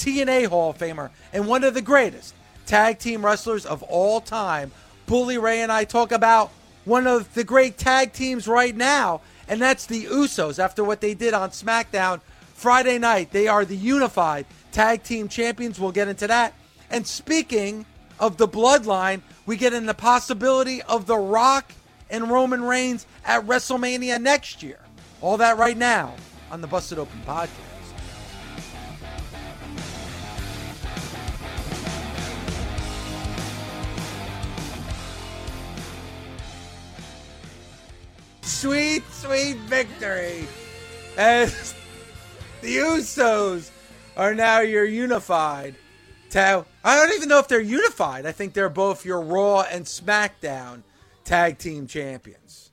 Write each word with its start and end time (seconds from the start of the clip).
TNA 0.00 0.46
Hall 0.46 0.70
of 0.70 0.78
Famer, 0.78 1.10
and 1.32 1.46
one 1.46 1.62
of 1.62 1.74
the 1.74 1.82
greatest 1.82 2.34
tag 2.64 2.98
team 2.98 3.24
wrestlers 3.24 3.66
of 3.66 3.82
all 3.82 4.20
time, 4.20 4.72
Bully 5.06 5.38
Ray 5.38 5.60
and 5.60 5.70
I 5.70 5.84
talk 5.84 6.10
about 6.10 6.50
one 6.84 7.06
of 7.06 7.34
the 7.34 7.44
great 7.44 7.76
tag 7.76 8.12
teams 8.12 8.48
right 8.48 8.74
now, 8.74 9.20
and 9.46 9.60
that's 9.60 9.86
the 9.86 10.06
Usos 10.06 10.58
after 10.58 10.82
what 10.82 11.00
they 11.00 11.12
did 11.12 11.34
on 11.34 11.50
SmackDown 11.50 12.20
Friday 12.54 12.98
night. 12.98 13.30
They 13.30 13.46
are 13.46 13.64
the 13.64 13.76
unified 13.76 14.46
tag 14.72 15.02
team 15.02 15.28
champions. 15.28 15.78
We'll 15.78 15.92
get 15.92 16.08
into 16.08 16.26
that. 16.28 16.54
And 16.90 17.06
speaking 17.06 17.84
of 18.18 18.38
the 18.38 18.48
bloodline, 18.48 19.20
we 19.44 19.56
get 19.56 19.74
in 19.74 19.86
the 19.86 19.94
possibility 19.94 20.80
of 20.82 21.06
The 21.06 21.18
Rock 21.18 21.72
and 22.08 22.30
Roman 22.30 22.62
Reigns 22.62 23.06
at 23.24 23.46
WrestleMania 23.46 24.20
next 24.20 24.62
year. 24.62 24.78
All 25.20 25.36
that 25.36 25.58
right 25.58 25.76
now 25.76 26.14
on 26.50 26.60
the 26.60 26.66
Busted 26.66 26.98
Open 26.98 27.20
podcast. 27.26 27.69
Sweet, 38.50 39.02
sweet 39.10 39.56
victory 39.56 40.46
as 41.16 41.74
the 42.60 42.76
Usos 42.76 43.70
are 44.18 44.34
now 44.34 44.60
your 44.60 44.84
unified 44.84 45.76
tag. 46.28 46.66
I 46.84 46.96
don't 46.96 47.14
even 47.14 47.28
know 47.30 47.38
if 47.38 47.48
they're 47.48 47.60
unified. 47.60 48.26
I 48.26 48.32
think 48.32 48.52
they're 48.52 48.68
both 48.68 49.06
your 49.06 49.22
Raw 49.22 49.62
and 49.62 49.86
SmackDown 49.86 50.82
tag 51.24 51.56
team 51.56 51.86
champions. 51.86 52.72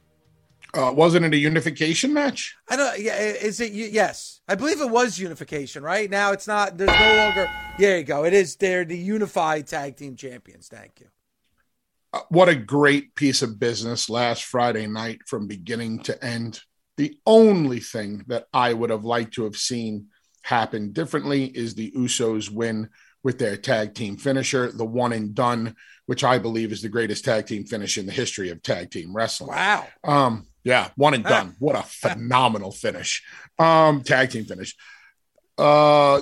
Uh, 0.74 0.92
wasn't 0.94 1.24
it 1.24 1.34
a 1.34 1.38
unification 1.38 2.12
match? 2.12 2.58
I 2.68 2.76
don't. 2.76 3.00
Yeah, 3.00 3.16
is 3.18 3.62
it? 3.62 3.72
Yes, 3.72 4.42
I 4.48 4.56
believe 4.56 4.82
it 4.82 4.90
was 4.90 5.18
unification. 5.18 5.84
Right 5.84 6.10
now, 6.10 6.34
it's 6.34 6.48
not. 6.48 6.78
There's 6.78 7.00
no 7.00 7.16
longer. 7.16 7.50
There 7.80 7.98
you 8.00 8.04
go. 8.04 8.26
It 8.26 8.34
is. 8.34 8.58
They're 8.58 8.84
the 8.84 8.98
unified 8.98 9.68
tag 9.68 9.96
team 9.96 10.18
champions. 10.18 10.68
Thank 10.68 11.00
you. 11.00 11.08
What 12.30 12.50
a 12.50 12.56
great 12.56 13.16
piece 13.16 13.42
of 13.42 13.60
business 13.60 14.10
last 14.10 14.44
Friday 14.44 14.88
night 14.88 15.22
from 15.28 15.48
beginning 15.48 16.00
to 16.04 16.24
end. 16.24 16.62
The 16.98 17.18
only 17.26 17.80
thing 17.80 18.24
that 18.28 18.46
I 18.54 18.74
would 18.74 18.90
have 18.90 19.06
liked 19.06 19.36
to 19.36 19.44
have 19.44 19.58
seen 19.58 20.08
happen 20.44 20.92
differently 20.94 21.46
is 21.46 21.76
the 21.76 21.92
Usos 21.92 22.50
win 22.50 22.90
with 23.24 23.40
their 23.40 23.58
tag 23.58 23.94
team 23.94 24.18
finisher, 24.18 24.72
the 24.72 24.86
one 24.86 25.12
and 25.12 25.36
done, 25.36 25.76
which 26.06 26.24
I 26.24 26.38
believe 26.38 26.72
is 26.72 26.82
the 26.82 26.90
greatest 26.90 27.26
tag 27.26 27.46
team 27.46 27.66
finish 27.66 27.98
in 27.98 28.06
the 28.06 28.12
history 28.12 28.50
of 28.50 28.62
tag 28.62 28.90
team 28.90 29.14
wrestling. 29.14 29.50
Wow. 29.50 29.88
Um, 30.04 30.48
yeah, 30.64 30.90
one 30.96 31.14
and 31.14 31.24
done. 31.24 31.56
What 31.60 31.76
a 31.76 31.84
phenomenal 31.84 32.72
finish. 32.72 33.24
Um, 33.60 34.02
tag 34.04 34.32
team 34.32 34.46
finish. 34.46 34.76
Uh, 35.58 36.22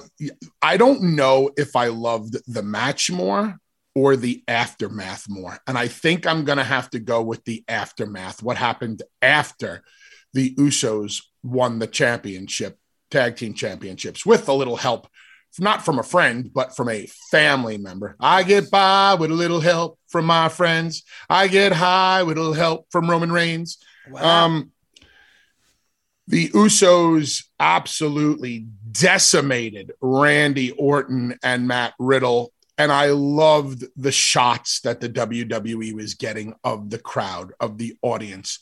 I 0.61 0.77
don't 0.77 1.15
know 1.15 1.51
if 1.57 1.75
I 1.75 1.87
loved 1.87 2.37
the 2.51 2.63
match 2.63 3.11
more 3.11 3.57
or 3.95 4.17
the 4.17 4.43
aftermath 4.47 5.27
more. 5.29 5.57
And 5.65 5.77
I 5.77 5.87
think 5.87 6.27
I'm 6.27 6.43
going 6.43 6.57
to 6.57 6.63
have 6.63 6.89
to 6.91 6.99
go 6.99 7.23
with 7.23 7.43
the 7.45 7.63
aftermath. 7.67 8.43
What 8.43 8.57
happened 8.57 9.01
after 9.21 9.83
the 10.33 10.53
Usos 10.55 11.23
won 11.41 11.79
the 11.79 11.87
championship, 11.87 12.77
tag 13.09 13.37
team 13.37 13.53
championships, 13.53 14.25
with 14.25 14.49
a 14.49 14.53
little 14.53 14.75
help, 14.75 15.07
not 15.57 15.85
from 15.85 15.97
a 15.97 16.03
friend, 16.03 16.51
but 16.53 16.75
from 16.75 16.89
a 16.89 17.07
family 17.31 17.77
member. 17.77 18.17
I 18.19 18.43
get 18.43 18.69
by 18.69 19.15
with 19.15 19.31
a 19.31 19.35
little 19.35 19.61
help 19.61 19.97
from 20.09 20.25
my 20.25 20.49
friends. 20.49 21.03
I 21.29 21.47
get 21.47 21.71
high 21.71 22.23
with 22.23 22.37
a 22.37 22.41
little 22.41 22.53
help 22.53 22.87
from 22.91 23.09
Roman 23.09 23.31
Reigns. 23.31 23.77
Wow. 24.11 24.45
Um, 24.45 24.71
the 26.27 26.49
Usos 26.49 27.43
absolutely 27.59 28.67
decimated 28.91 29.93
Randy 30.01 30.71
Orton 30.71 31.37
and 31.43 31.67
Matt 31.67 31.93
Riddle 31.99 32.51
and 32.77 32.91
I 32.91 33.07
loved 33.07 33.85
the 33.95 34.11
shots 34.11 34.81
that 34.81 34.99
the 34.99 35.09
WWE 35.09 35.93
was 35.93 36.13
getting 36.13 36.55
of 36.63 36.89
the 36.89 36.99
crowd, 36.99 37.53
of 37.59 37.77
the 37.77 37.97
audience, 38.01 38.59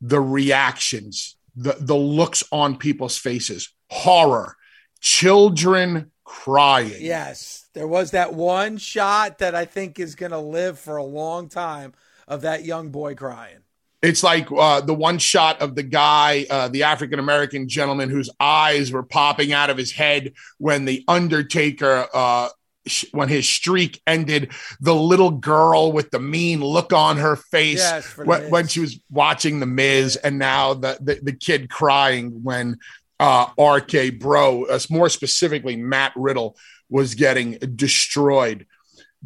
the 0.00 0.20
reactions, 0.20 1.36
the, 1.54 1.76
the 1.78 1.96
looks 1.96 2.42
on 2.50 2.76
people's 2.76 3.18
faces, 3.18 3.72
horror, 3.90 4.56
children 5.00 6.10
crying. 6.24 6.96
Yes, 7.00 7.68
there 7.74 7.86
was 7.86 8.12
that 8.12 8.32
one 8.32 8.78
shot 8.78 9.38
that 9.38 9.54
I 9.54 9.66
think 9.66 9.98
is 9.98 10.14
going 10.14 10.32
to 10.32 10.38
live 10.38 10.78
for 10.78 10.96
a 10.96 11.04
long 11.04 11.48
time 11.48 11.92
of 12.26 12.42
that 12.42 12.64
young 12.64 12.90
boy 12.90 13.14
crying. 13.14 13.58
It's 14.00 14.24
like 14.24 14.48
uh, 14.50 14.80
the 14.80 14.94
one 14.94 15.18
shot 15.18 15.60
of 15.60 15.76
the 15.76 15.84
guy, 15.84 16.46
uh, 16.50 16.68
the 16.68 16.84
African 16.84 17.20
American 17.20 17.68
gentleman 17.68 18.10
whose 18.10 18.30
eyes 18.40 18.90
were 18.90 19.04
popping 19.04 19.52
out 19.52 19.70
of 19.70 19.76
his 19.76 19.92
head 19.92 20.32
when 20.58 20.86
the 20.86 21.04
Undertaker 21.06 22.08
uh, 22.12 22.48
when 23.12 23.28
his 23.28 23.48
streak 23.48 24.00
ended, 24.06 24.52
the 24.80 24.94
little 24.94 25.30
girl 25.30 25.92
with 25.92 26.10
the 26.10 26.18
mean 26.18 26.60
look 26.60 26.92
on 26.92 27.16
her 27.16 27.36
face 27.36 27.78
yes, 27.78 28.16
when, 28.16 28.50
when, 28.50 28.66
she 28.66 28.80
was 28.80 28.98
watching 29.10 29.60
the 29.60 29.66
Miz, 29.66 30.16
and 30.16 30.38
now 30.38 30.74
the 30.74 30.98
the, 31.00 31.20
the 31.22 31.32
kid 31.32 31.70
crying 31.70 32.42
when 32.42 32.78
uh, 33.20 33.46
RK 33.58 34.18
Bro, 34.18 34.64
uh, 34.66 34.80
more 34.90 35.08
specifically 35.08 35.76
Matt 35.76 36.12
Riddle, 36.16 36.56
was 36.88 37.14
getting 37.14 37.52
destroyed. 37.76 38.66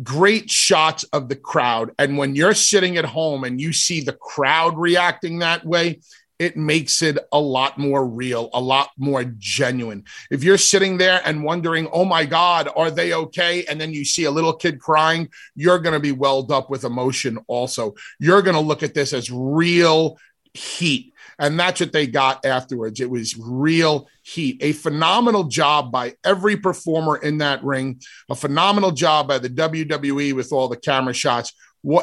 Great 0.02 0.50
shots 0.50 1.04
of 1.04 1.30
the 1.30 1.36
crowd, 1.36 1.92
and 1.98 2.18
when 2.18 2.34
you're 2.34 2.54
sitting 2.54 2.98
at 2.98 3.06
home 3.06 3.44
and 3.44 3.58
you 3.60 3.72
see 3.72 4.02
the 4.02 4.12
crowd 4.12 4.76
reacting 4.76 5.38
that 5.38 5.64
way, 5.64 6.00
it 6.38 6.56
makes 6.56 7.02
it 7.02 7.18
a 7.32 7.40
lot 7.40 7.78
more 7.78 8.06
real, 8.06 8.50
a 8.52 8.60
lot 8.60 8.90
more 8.98 9.24
genuine. 9.38 10.04
If 10.30 10.44
you're 10.44 10.58
sitting 10.58 10.98
there 10.98 11.22
and 11.24 11.44
wondering, 11.44 11.88
oh 11.92 12.04
my 12.04 12.24
God, 12.26 12.68
are 12.76 12.90
they 12.90 13.14
okay? 13.14 13.64
And 13.64 13.80
then 13.80 13.92
you 13.92 14.04
see 14.04 14.24
a 14.24 14.30
little 14.30 14.52
kid 14.52 14.80
crying, 14.80 15.30
you're 15.54 15.78
going 15.78 15.94
to 15.94 16.00
be 16.00 16.12
welled 16.12 16.52
up 16.52 16.68
with 16.68 16.84
emotion 16.84 17.38
also. 17.46 17.94
You're 18.18 18.42
going 18.42 18.54
to 18.56 18.60
look 18.60 18.82
at 18.82 18.94
this 18.94 19.12
as 19.12 19.30
real 19.30 20.18
heat. 20.52 21.12
And 21.38 21.60
that's 21.60 21.80
what 21.80 21.92
they 21.92 22.06
got 22.06 22.46
afterwards. 22.46 23.00
It 23.00 23.10
was 23.10 23.36
real 23.38 24.08
heat. 24.22 24.58
A 24.62 24.72
phenomenal 24.72 25.44
job 25.44 25.92
by 25.92 26.14
every 26.24 26.56
performer 26.56 27.16
in 27.16 27.38
that 27.38 27.62
ring, 27.62 28.00
a 28.30 28.34
phenomenal 28.34 28.90
job 28.90 29.28
by 29.28 29.38
the 29.38 29.50
WWE 29.50 30.32
with 30.32 30.52
all 30.52 30.68
the 30.68 30.76
camera 30.76 31.12
shots. 31.12 31.52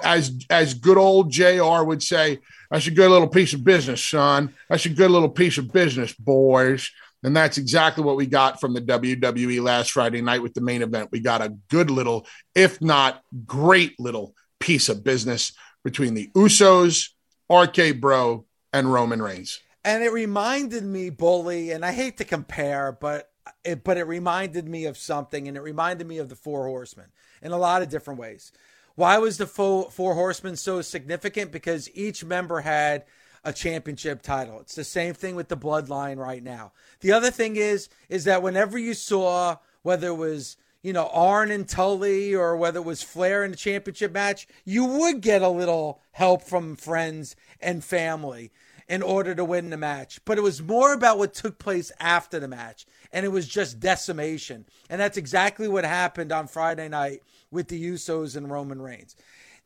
As, 0.03 0.39
as 0.49 0.75
good 0.75 0.97
old 0.97 1.31
JR 1.31 1.83
would 1.83 2.03
say, 2.03 2.39
that's 2.73 2.87
a 2.87 2.91
good 2.91 3.11
little 3.11 3.27
piece 3.27 3.53
of 3.53 3.63
business, 3.63 4.03
son. 4.03 4.51
That's 4.67 4.87
a 4.87 4.89
good 4.89 5.11
little 5.11 5.29
piece 5.29 5.59
of 5.59 5.71
business, 5.71 6.11
boys. 6.11 6.89
And 7.21 7.37
that's 7.37 7.59
exactly 7.59 8.03
what 8.03 8.15
we 8.15 8.25
got 8.25 8.59
from 8.59 8.73
the 8.73 8.81
WWE 8.81 9.61
last 9.61 9.91
Friday 9.91 10.23
night 10.23 10.41
with 10.41 10.55
the 10.55 10.61
main 10.61 10.81
event. 10.81 11.09
We 11.11 11.19
got 11.19 11.43
a 11.43 11.55
good 11.69 11.91
little, 11.91 12.25
if 12.55 12.81
not 12.81 13.21
great 13.45 13.99
little 13.99 14.33
piece 14.59 14.89
of 14.89 15.03
business 15.03 15.53
between 15.83 16.15
the 16.15 16.31
Usos, 16.35 17.09
RK 17.47 18.01
Bro, 18.01 18.47
and 18.73 18.91
Roman 18.91 19.21
Reigns. 19.21 19.59
And 19.85 20.01
it 20.01 20.11
reminded 20.11 20.83
me, 20.83 21.11
Bully, 21.11 21.69
and 21.69 21.85
I 21.85 21.91
hate 21.91 22.17
to 22.17 22.25
compare, 22.25 22.91
but 22.91 23.29
it, 23.63 23.83
but 23.83 23.97
it 23.97 24.07
reminded 24.07 24.67
me 24.67 24.85
of 24.85 24.97
something, 24.97 25.47
and 25.47 25.55
it 25.55 25.61
reminded 25.61 26.07
me 26.07 26.17
of 26.17 26.27
the 26.27 26.35
Four 26.35 26.65
Horsemen 26.65 27.11
in 27.43 27.51
a 27.51 27.57
lot 27.57 27.83
of 27.83 27.89
different 27.89 28.19
ways. 28.19 28.51
Why 28.95 29.17
was 29.17 29.37
the 29.37 29.47
Four, 29.47 29.89
Four 29.89 30.13
Horsemen 30.13 30.55
so 30.55 30.81
significant? 30.81 31.51
Because 31.51 31.89
each 31.95 32.23
member 32.23 32.61
had 32.61 33.05
a 33.43 33.51
championship 33.51 34.21
title. 34.21 34.59
It's 34.61 34.75
the 34.75 34.83
same 34.83 35.13
thing 35.13 35.35
with 35.35 35.49
the 35.49 35.57
bloodline 35.57 36.17
right 36.17 36.43
now. 36.43 36.71
The 37.01 37.11
other 37.11 37.31
thing 37.31 37.55
is 37.55 37.89
is 38.07 38.23
that 38.25 38.43
whenever 38.43 38.77
you 38.77 38.93
saw 38.93 39.57
whether 39.81 40.07
it 40.07 40.17
was 40.17 40.57
you 40.81 40.93
know 40.93 41.09
Arn 41.11 41.51
and 41.51 41.67
Tully 41.67 42.33
or 42.33 42.55
whether 42.55 42.79
it 42.79 42.85
was 42.85 43.03
Flair 43.03 43.43
in 43.43 43.51
the 43.51 43.57
championship 43.57 44.13
match, 44.13 44.47
you 44.63 44.85
would 44.85 45.21
get 45.21 45.41
a 45.41 45.49
little 45.49 46.01
help 46.11 46.43
from 46.43 46.75
friends 46.75 47.35
and 47.59 47.83
family 47.83 48.51
in 48.87 49.01
order 49.01 49.33
to 49.33 49.45
win 49.45 49.69
the 49.69 49.77
match. 49.77 50.23
But 50.25 50.37
it 50.37 50.41
was 50.41 50.61
more 50.61 50.93
about 50.93 51.17
what 51.17 51.33
took 51.33 51.57
place 51.57 51.91
after 51.99 52.39
the 52.39 52.47
match, 52.47 52.85
and 53.11 53.25
it 53.25 53.29
was 53.29 53.47
just 53.47 53.79
decimation. 53.79 54.65
And 54.89 55.01
that's 55.01 55.17
exactly 55.17 55.67
what 55.67 55.85
happened 55.85 56.31
on 56.31 56.47
Friday 56.47 56.87
night 56.89 57.23
with 57.53 57.67
the 57.67 57.91
Usos 57.91 58.35
and 58.35 58.51
Roman 58.51 58.81
Reigns. 58.81 59.15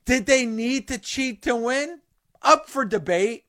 Did 0.06 0.25
they 0.25 0.45
need 0.45 0.88
to 0.89 0.98
cheat 0.98 1.42
to 1.44 1.56
win? 1.56 2.01
Up 2.42 2.69
for 2.69 2.86
debate, 2.86 3.45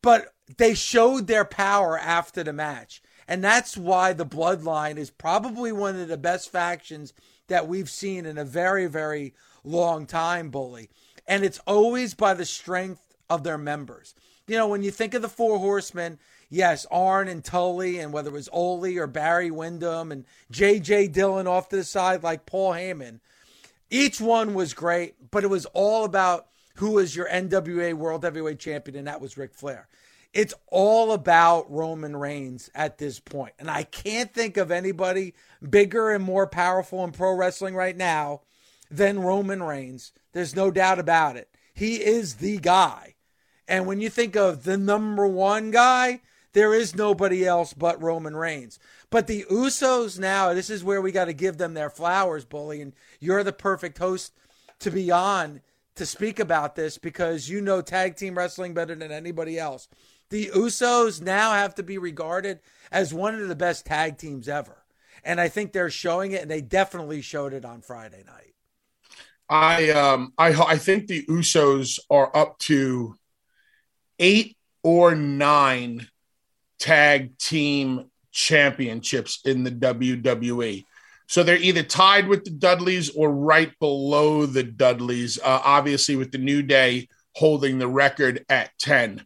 but 0.00 0.32
they 0.56 0.74
showed 0.74 1.26
their 1.26 1.44
power 1.44 1.98
after 1.98 2.42
the 2.42 2.52
match. 2.52 3.02
And 3.28 3.44
that's 3.44 3.76
why 3.76 4.12
the 4.12 4.26
Bloodline 4.26 4.96
is 4.96 5.10
probably 5.10 5.70
one 5.70 6.00
of 6.00 6.08
the 6.08 6.16
best 6.16 6.50
factions 6.50 7.12
that 7.48 7.68
we've 7.68 7.90
seen 7.90 8.26
in 8.26 8.38
a 8.38 8.44
very, 8.44 8.86
very 8.86 9.34
long 9.62 10.06
time, 10.06 10.50
Bully. 10.50 10.90
And 11.28 11.44
it's 11.44 11.60
always 11.66 12.14
by 12.14 12.34
the 12.34 12.44
strength 12.44 13.16
of 13.28 13.44
their 13.44 13.58
members. 13.58 14.14
You 14.48 14.56
know, 14.56 14.66
when 14.66 14.82
you 14.82 14.90
think 14.90 15.14
of 15.14 15.22
the 15.22 15.28
Four 15.28 15.60
Horsemen, 15.60 16.18
yes, 16.48 16.86
Arn 16.90 17.28
and 17.28 17.44
Tully, 17.44 18.00
and 18.00 18.12
whether 18.12 18.30
it 18.30 18.34
was 18.34 18.48
Ole 18.52 18.98
or 18.98 19.06
Barry 19.06 19.50
Windham 19.50 20.10
and 20.10 20.24
J.J. 20.50 21.08
Dillon 21.08 21.46
off 21.46 21.68
to 21.68 21.76
the 21.76 21.84
side 21.84 22.24
like 22.24 22.46
Paul 22.46 22.72
Heyman, 22.72 23.20
each 23.90 24.20
one 24.20 24.54
was 24.54 24.72
great, 24.72 25.30
but 25.30 25.44
it 25.44 25.50
was 25.50 25.66
all 25.66 26.04
about 26.04 26.46
who 26.76 26.92
was 26.92 27.14
your 27.14 27.28
NWA 27.28 27.92
World 27.94 28.24
Heavyweight 28.24 28.58
Champion, 28.58 28.96
and 28.96 29.06
that 29.06 29.20
was 29.20 29.36
Ric 29.36 29.52
Flair. 29.52 29.88
It's 30.32 30.54
all 30.68 31.12
about 31.12 31.70
Roman 31.70 32.16
Reigns 32.16 32.70
at 32.74 32.98
this 32.98 33.18
point. 33.18 33.52
And 33.58 33.68
I 33.68 33.82
can't 33.82 34.32
think 34.32 34.56
of 34.56 34.70
anybody 34.70 35.34
bigger 35.68 36.10
and 36.10 36.22
more 36.22 36.46
powerful 36.46 37.02
in 37.02 37.10
pro 37.10 37.34
wrestling 37.34 37.74
right 37.74 37.96
now 37.96 38.42
than 38.90 39.18
Roman 39.20 39.62
Reigns. 39.62 40.12
There's 40.32 40.54
no 40.54 40.70
doubt 40.70 41.00
about 41.00 41.36
it. 41.36 41.48
He 41.74 41.96
is 41.96 42.36
the 42.36 42.58
guy. 42.58 43.16
And 43.66 43.86
when 43.86 44.00
you 44.00 44.08
think 44.08 44.36
of 44.36 44.62
the 44.62 44.76
number 44.76 45.26
one 45.26 45.72
guy, 45.72 46.20
there 46.52 46.74
is 46.74 46.96
nobody 46.96 47.46
else 47.46 47.72
but 47.72 48.02
Roman 48.02 48.36
Reigns. 48.36 48.78
But 49.10 49.26
the 49.26 49.44
Usos 49.50 50.18
now, 50.18 50.52
this 50.52 50.70
is 50.70 50.82
where 50.82 51.00
we 51.00 51.12
got 51.12 51.26
to 51.26 51.32
give 51.32 51.58
them 51.58 51.74
their 51.74 51.90
flowers, 51.90 52.44
Bully. 52.44 52.80
And 52.80 52.92
you're 53.20 53.44
the 53.44 53.52
perfect 53.52 53.98
host 53.98 54.32
to 54.80 54.90
be 54.90 55.10
on 55.10 55.60
to 55.96 56.06
speak 56.06 56.40
about 56.40 56.74
this 56.74 56.98
because 56.98 57.48
you 57.48 57.60
know 57.60 57.82
tag 57.82 58.16
team 58.16 58.36
wrestling 58.36 58.74
better 58.74 58.94
than 58.94 59.12
anybody 59.12 59.58
else. 59.58 59.88
The 60.30 60.46
Usos 60.46 61.20
now 61.20 61.52
have 61.52 61.74
to 61.76 61.82
be 61.82 61.98
regarded 61.98 62.60
as 62.90 63.12
one 63.12 63.34
of 63.34 63.48
the 63.48 63.56
best 63.56 63.86
tag 63.86 64.16
teams 64.16 64.48
ever. 64.48 64.84
And 65.24 65.40
I 65.40 65.48
think 65.48 65.72
they're 65.72 65.90
showing 65.90 66.32
it, 66.32 66.40
and 66.40 66.50
they 66.50 66.62
definitely 66.62 67.20
showed 67.20 67.52
it 67.52 67.64
on 67.64 67.82
Friday 67.82 68.22
night. 68.26 68.54
I 69.48 69.90
um 69.90 70.32
I 70.38 70.52
I 70.52 70.78
think 70.78 71.08
the 71.08 71.26
Usos 71.26 71.98
are 72.08 72.34
up 72.34 72.58
to 72.60 73.16
eight 74.18 74.56
or 74.82 75.14
nine 75.14 76.08
tag 76.80 77.38
team 77.38 78.10
championships 78.32 79.40
in 79.44 79.62
the 79.62 79.70
WWE. 79.70 80.84
So 81.26 81.44
they're 81.44 81.56
either 81.56 81.84
tied 81.84 82.26
with 82.26 82.44
the 82.44 82.50
Dudleys 82.50 83.10
or 83.10 83.30
right 83.30 83.72
below 83.78 84.46
the 84.46 84.64
Dudleys, 84.64 85.38
uh, 85.38 85.60
obviously, 85.64 86.16
with 86.16 86.32
the 86.32 86.38
New 86.38 86.62
Day 86.62 87.08
holding 87.36 87.78
the 87.78 87.86
record 87.86 88.44
at 88.48 88.70
10. 88.80 89.24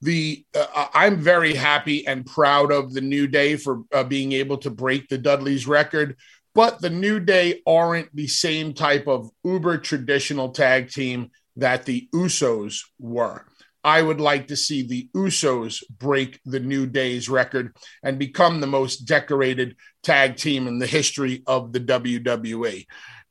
The 0.00 0.44
uh, 0.54 0.88
I'm 0.94 1.18
very 1.18 1.54
happy 1.54 2.06
and 2.06 2.26
proud 2.26 2.72
of 2.72 2.92
the 2.92 3.00
New 3.00 3.26
Day 3.26 3.56
for 3.56 3.82
uh, 3.92 4.04
being 4.04 4.32
able 4.32 4.58
to 4.58 4.70
break 4.70 5.08
the 5.08 5.18
Dudleys 5.18 5.66
record, 5.66 6.16
but 6.54 6.80
the 6.80 6.90
New 6.90 7.20
Day 7.20 7.62
aren't 7.66 8.14
the 8.14 8.26
same 8.26 8.74
type 8.74 9.06
of 9.06 9.30
uber 9.44 9.78
traditional 9.78 10.50
tag 10.50 10.90
team 10.90 11.30
that 11.56 11.84
the 11.84 12.08
Usos 12.14 12.80
were. 12.98 13.44
I 13.84 14.02
would 14.02 14.20
like 14.20 14.48
to 14.48 14.56
see 14.56 14.82
the 14.82 15.08
Usos 15.14 15.82
break 15.88 16.40
the 16.44 16.60
New 16.60 16.86
Day's 16.86 17.28
record 17.28 17.76
and 18.02 18.18
become 18.18 18.60
the 18.60 18.66
most 18.66 19.06
decorated 19.06 19.76
tag 20.02 20.36
team 20.36 20.66
in 20.66 20.78
the 20.78 20.86
history 20.86 21.42
of 21.46 21.72
the 21.72 21.80
WWE. 21.80 22.86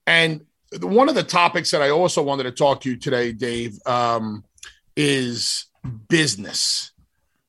And 0.05 0.45
one 0.81 1.09
of 1.09 1.15
the 1.15 1.23
topics 1.23 1.71
that 1.71 1.81
I 1.81 1.89
also 1.89 2.23
wanted 2.23 2.43
to 2.43 2.51
talk 2.51 2.81
to 2.81 2.89
you 2.89 2.97
today, 2.97 3.31
Dave, 3.31 3.77
um, 3.85 4.43
is 4.95 5.65
business. 6.09 6.91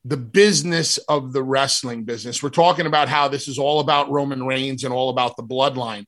The 0.05 0.17
business 0.17 0.99
of 1.09 1.33
the 1.33 1.43
wrestling 1.43 2.05
business. 2.05 2.43
We're 2.43 2.50
talking 2.50 2.87
about 2.87 3.09
how 3.09 3.29
this 3.29 3.49
is 3.49 3.59
all 3.59 3.81
about 3.81 4.11
Roman 4.11 4.45
Reigns 4.45 4.85
and 4.85 4.93
all 4.95 5.11
about 5.11 5.37
the 5.37 5.43
bloodline. 5.43 6.06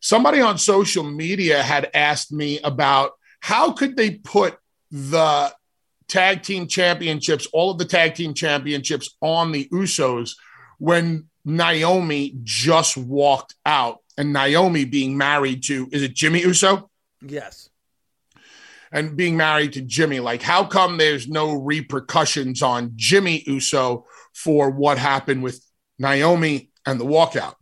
Somebody 0.00 0.40
on 0.40 0.58
social 0.58 1.04
media 1.04 1.62
had 1.62 1.90
asked 1.94 2.32
me 2.32 2.60
about 2.60 3.12
how 3.40 3.72
could 3.72 3.96
they 3.96 4.16
put 4.16 4.58
the 4.90 5.52
tag 6.12 6.42
team 6.42 6.66
championships, 6.66 7.46
all 7.54 7.70
of 7.70 7.78
the 7.78 7.86
tag 7.86 8.14
team 8.14 8.34
championships 8.34 9.16
on 9.22 9.50
the 9.50 9.66
Usos 9.72 10.36
when 10.78 11.28
Naomi 11.46 12.34
just 12.42 12.98
walked 12.98 13.54
out 13.64 14.00
and 14.18 14.30
Naomi 14.30 14.84
being 14.84 15.16
married 15.16 15.64
to, 15.64 15.88
is 15.90 16.02
it 16.02 16.12
Jimmy 16.12 16.40
Uso? 16.42 16.90
Yes. 17.22 17.70
And 18.92 19.16
being 19.16 19.38
married 19.38 19.72
to 19.72 19.80
Jimmy. 19.80 20.20
Like, 20.20 20.42
how 20.42 20.64
come 20.66 20.98
there's 20.98 21.28
no 21.28 21.54
repercussions 21.54 22.60
on 22.60 22.92
Jimmy 22.94 23.42
Uso 23.46 24.04
for 24.34 24.68
what 24.68 24.98
happened 24.98 25.42
with 25.42 25.64
Naomi 25.98 26.68
and 26.84 27.00
the 27.00 27.06
walkout? 27.06 27.54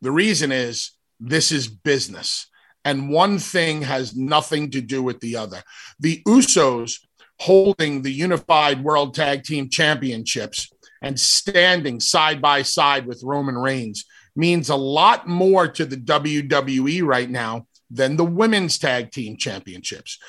The 0.00 0.10
reason 0.10 0.50
is 0.50 0.90
this 1.20 1.52
is 1.52 1.68
business. 1.68 2.48
And 2.84 3.08
one 3.08 3.38
thing 3.38 3.82
has 3.82 4.16
nothing 4.16 4.72
to 4.72 4.80
do 4.80 5.00
with 5.00 5.20
the 5.20 5.36
other. 5.36 5.62
The 6.00 6.20
Usos 6.26 6.98
holding 7.42 8.02
the 8.02 8.12
unified 8.12 8.84
world 8.84 9.14
tag 9.14 9.42
team 9.42 9.68
championships 9.68 10.70
and 11.02 11.18
standing 11.18 11.98
side 11.98 12.40
by 12.40 12.62
side 12.62 13.04
with 13.04 13.20
Roman 13.24 13.58
Reigns 13.58 14.04
means 14.36 14.68
a 14.68 14.76
lot 14.76 15.26
more 15.26 15.66
to 15.66 15.84
the 15.84 15.96
WWE 15.96 17.02
right 17.02 17.28
now 17.28 17.66
than 17.90 18.16
the 18.16 18.24
women's 18.24 18.78
tag 18.78 19.10
team 19.10 19.36
championships. 19.36 20.20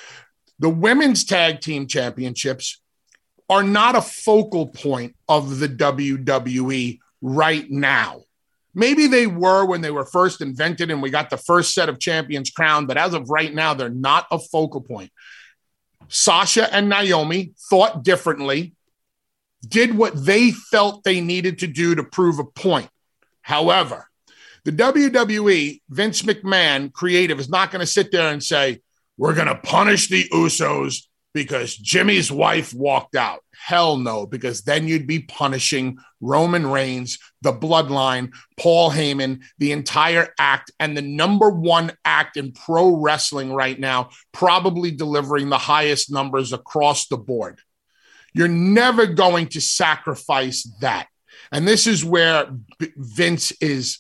The 0.58 0.72
women's 0.72 1.24
tag 1.24 1.62
team 1.62 1.86
championships 1.86 2.82
are 3.48 3.64
not 3.64 3.96
a 3.96 4.02
focal 4.02 4.70
point 4.70 5.16
of 5.30 5.60
the 5.60 5.70
WWE 5.70 6.98
right 7.22 7.70
now. 7.70 8.22
Maybe 8.74 9.06
they 9.06 9.28
were 9.28 9.66
when 9.66 9.82
they 9.82 9.92
were 9.92 10.06
first 10.06 10.42
invented 10.42 10.90
and 10.90 11.00
we 11.00 11.12
got 11.12 11.30
the 11.30 11.38
first 11.38 11.76
set 11.76 11.90
of 11.90 12.00
champions 12.00 12.50
crowned, 12.50 12.88
but 12.88 12.98
as 12.98 13.14
of 13.14 13.30
right 13.30 13.54
now, 13.54 13.76
they're 13.76 13.90
not 13.90 14.26
a 14.32 14.40
focal 14.40 14.82
point. 14.82 15.12
Sasha 16.14 16.72
and 16.72 16.90
Naomi 16.90 17.54
thought 17.70 18.04
differently, 18.04 18.76
did 19.68 19.98
what 19.98 20.14
they 20.26 20.52
felt 20.52 21.04
they 21.04 21.22
needed 21.22 21.60
to 21.60 21.68
do 21.68 21.96
to 21.96 22.04
prove 22.04 22.38
a 22.38 22.44
point. 22.44 22.88
However, 23.42 24.08
the 24.64 24.72
WWE, 24.72 25.82
Vince 25.90 26.22
McMahon, 26.22 26.94
creative, 26.94 27.40
is 27.40 27.50
not 27.50 27.72
going 27.72 27.80
to 27.80 27.88
sit 27.88 28.12
there 28.12 28.32
and 28.32 28.44
say, 28.44 28.82
we're 29.18 29.34
going 29.34 29.48
to 29.48 29.56
punish 29.56 30.08
the 30.08 30.26
Usos 30.30 31.08
because 31.34 31.76
Jimmy's 31.76 32.32
wife 32.32 32.74
walked 32.74 33.16
out. 33.16 33.40
Hell 33.54 33.98
no, 33.98 34.26
because 34.26 34.62
then 34.62 34.88
you'd 34.88 35.08
be 35.08 35.20
punishing 35.20 35.98
Roman 36.22 36.68
Reigns, 36.68 37.18
the 37.42 37.52
bloodline, 37.52 38.34
Paul 38.58 38.92
Heyman, 38.92 39.42
the 39.58 39.72
entire 39.72 40.30
act, 40.40 40.72
and 40.80 40.96
the 40.96 41.02
number 41.02 41.50
one 41.50 41.92
act 42.06 42.38
in 42.38 42.52
pro 42.52 42.96
wrestling 42.96 43.52
right 43.52 43.80
now, 43.80 44.10
probably 44.32 44.92
delivering 44.92 45.50
the 45.50 45.58
highest 45.58 46.12
numbers 46.12 46.54
across 46.54 47.08
the 47.08 47.18
board. 47.18 47.60
You're 48.34 48.48
never 48.48 49.06
going 49.06 49.48
to 49.50 49.62
sacrifice 49.62 50.64
that. 50.82 51.08
And 51.52 51.68
this 51.68 51.88
is 51.88 52.06
where 52.06 52.48
Vince 52.96 53.52
is 53.54 54.00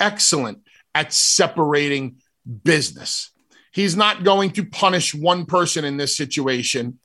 excellent 0.00 0.62
at 0.94 1.12
separating 1.12 2.16
business. 2.62 3.30
He's 3.74 3.96
not 3.96 4.22
going 4.22 4.50
to 4.52 4.64
punish 4.64 5.14
one 5.14 5.46
person 5.46 5.84
in 5.84 5.96
this 5.96 6.16
situation. 6.16 7.00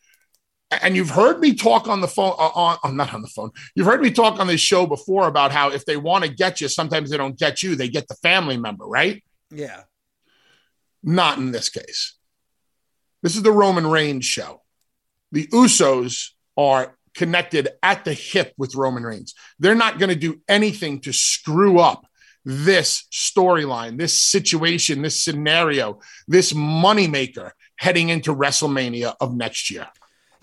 And 0.69 0.95
you've 0.95 1.09
heard 1.09 1.39
me 1.39 1.55
talk 1.55 1.87
on 1.87 1.99
the 1.99 2.07
phone 2.07 2.35
uh, 2.37 2.51
on, 2.53 2.77
on 2.83 2.95
not 2.95 3.11
on 3.11 3.23
the 3.23 3.27
phone. 3.27 3.49
You've 3.73 3.87
heard 3.87 4.01
me 4.01 4.11
talk 4.11 4.39
on 4.39 4.45
this 4.45 4.61
show 4.61 4.85
before 4.85 5.27
about 5.27 5.51
how 5.51 5.71
if 5.71 5.83
they 5.85 5.97
want 5.97 6.25
to 6.25 6.29
get 6.29 6.61
you 6.61 6.67
sometimes 6.67 7.09
they 7.09 7.17
don't 7.17 7.39
get 7.39 7.63
you 7.63 7.75
they 7.75 7.89
get 7.89 8.07
the 8.07 8.13
family 8.15 8.55
member 8.55 8.85
right? 8.85 9.23
Yeah. 9.49 9.81
Not 11.01 11.39
in 11.39 11.51
this 11.51 11.69
case. 11.69 12.15
This 13.23 13.35
is 13.35 13.41
the 13.41 13.51
roman 13.51 13.87
reigns 13.87 14.25
show. 14.25 14.61
The 15.31 15.47
usos 15.47 16.29
are 16.55 16.95
connected 17.15 17.69
at 17.81 18.05
the 18.05 18.13
hip 18.13 18.53
with 18.57 18.75
roman 18.75 19.03
reigns. 19.03 19.33
They're 19.57 19.73
not 19.73 19.97
going 19.97 20.09
to 20.09 20.15
do 20.15 20.39
anything 20.47 21.01
to 21.01 21.13
screw 21.13 21.79
up 21.79 22.05
this 22.45 23.05
storyline 23.11 23.97
this 23.97 24.19
situation 24.19 25.01
this 25.01 25.21
scenario 25.21 25.99
this 26.27 26.53
moneymaker 26.53 27.51
heading 27.77 28.09
into 28.09 28.33
wrestlemania 28.33 29.15
of 29.19 29.35
next 29.35 29.69
year 29.69 29.87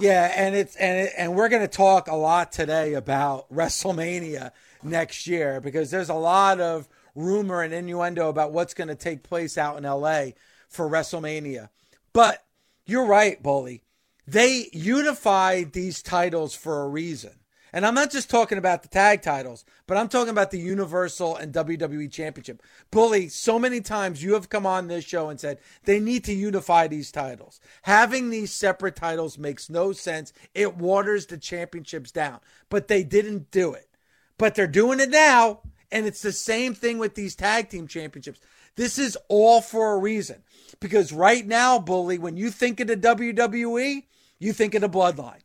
yeah, 0.01 0.31
and 0.35 0.55
it's 0.55 0.77
and 0.77 1.09
it, 1.09 1.13
and 1.17 1.35
we're 1.35 1.49
going 1.49 1.63
to 1.63 1.69
talk 1.69 2.09
a 2.09 2.15
lot 2.15 2.53
today 2.53 2.95
about 2.95 3.51
WrestleMania 3.51 4.51
next 4.83 5.27
year 5.27 5.61
because 5.61 5.91
there's 5.91 6.11
a 6.11 6.15
lot 6.15 6.61
of 6.61 6.87
rumor 7.15 7.63
and 7.63 7.73
innuendo 7.73 8.29
about 8.29 8.53
what's 8.53 8.75
going 8.75 8.89
to 8.89 8.95
take 8.95 9.23
place 9.23 9.57
out 9.57 9.79
in 9.79 9.85
LA 9.85 10.33
for 10.69 10.89
WrestleMania. 10.89 11.71
But 12.13 12.45
you're 12.85 13.07
right, 13.07 13.43
Bully. 13.43 13.85
They 14.27 14.69
unified 14.73 15.73
these 15.73 16.03
titles 16.03 16.55
for 16.55 16.83
a 16.83 16.89
reason. 16.89 17.33
And 17.77 17.85
I'm 17.85 17.93
not 17.93 18.11
just 18.11 18.31
talking 18.31 18.57
about 18.57 18.83
the 18.83 18.89
tag 18.89 19.21
titles, 19.21 19.67
but 19.87 19.99
I'm 19.99 20.09
talking 20.09 20.31
about 20.31 20.51
the 20.51 20.59
Universal 20.59 21.37
and 21.37 21.53
WWE 21.53 22.11
Championship. 22.11 22.63
Bully, 22.91 23.29
so 23.29 23.59
many 23.59 23.83
times 23.83 24.23
you 24.23 24.33
have 24.33 24.49
come 24.49 24.65
on 24.65 24.89
this 24.89 25.05
show 25.05 25.29
and 25.29 25.39
said 25.39 25.59
they 25.85 26.01
need 26.01 26.25
to 26.25 26.33
unify 26.33 26.89
these 26.89 27.13
titles. 27.13 27.61
Having 27.83 28.31
these 28.31 28.51
separate 28.51 28.97
titles 28.97 29.37
makes 29.37 29.69
no 29.69 29.93
sense. 29.93 30.33
It 30.55 30.79
waters 30.79 31.27
the 31.27 31.37
championships 31.37 32.11
down, 32.11 32.41
but 32.71 32.89
they 32.89 33.05
didn't 33.05 33.51
do 33.51 33.75
it. 33.75 33.91
But 34.39 34.55
they're 34.55 34.67
doing 34.67 34.99
it 34.99 35.11
now. 35.11 35.61
And 35.93 36.07
it's 36.07 36.23
the 36.23 36.33
same 36.33 36.73
thing 36.73 36.97
with 36.97 37.15
these 37.15 37.37
tag 37.37 37.69
team 37.69 37.89
championships. 37.89 38.41
This 38.77 38.99
is 38.99 39.19
all 39.29 39.61
for 39.61 39.93
a 39.93 39.99
reason. 39.99 40.45
Because 40.81 41.13
right 41.13 41.47
now, 41.47 41.79
Bully, 41.79 42.17
when 42.17 42.39
you 42.39 42.51
think 42.51 42.81
of 42.81 42.87
the 42.87 42.97
WWE, 42.97 44.05
you 44.39 44.55
think 44.55 44.75
of 44.75 44.81
the 44.81 44.89
bloodline. 44.89 45.43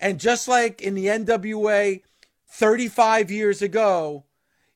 And 0.00 0.20
just 0.20 0.48
like 0.48 0.80
in 0.80 0.94
the 0.94 1.06
NWA 1.06 2.02
35 2.48 3.30
years 3.30 3.62
ago, 3.62 4.24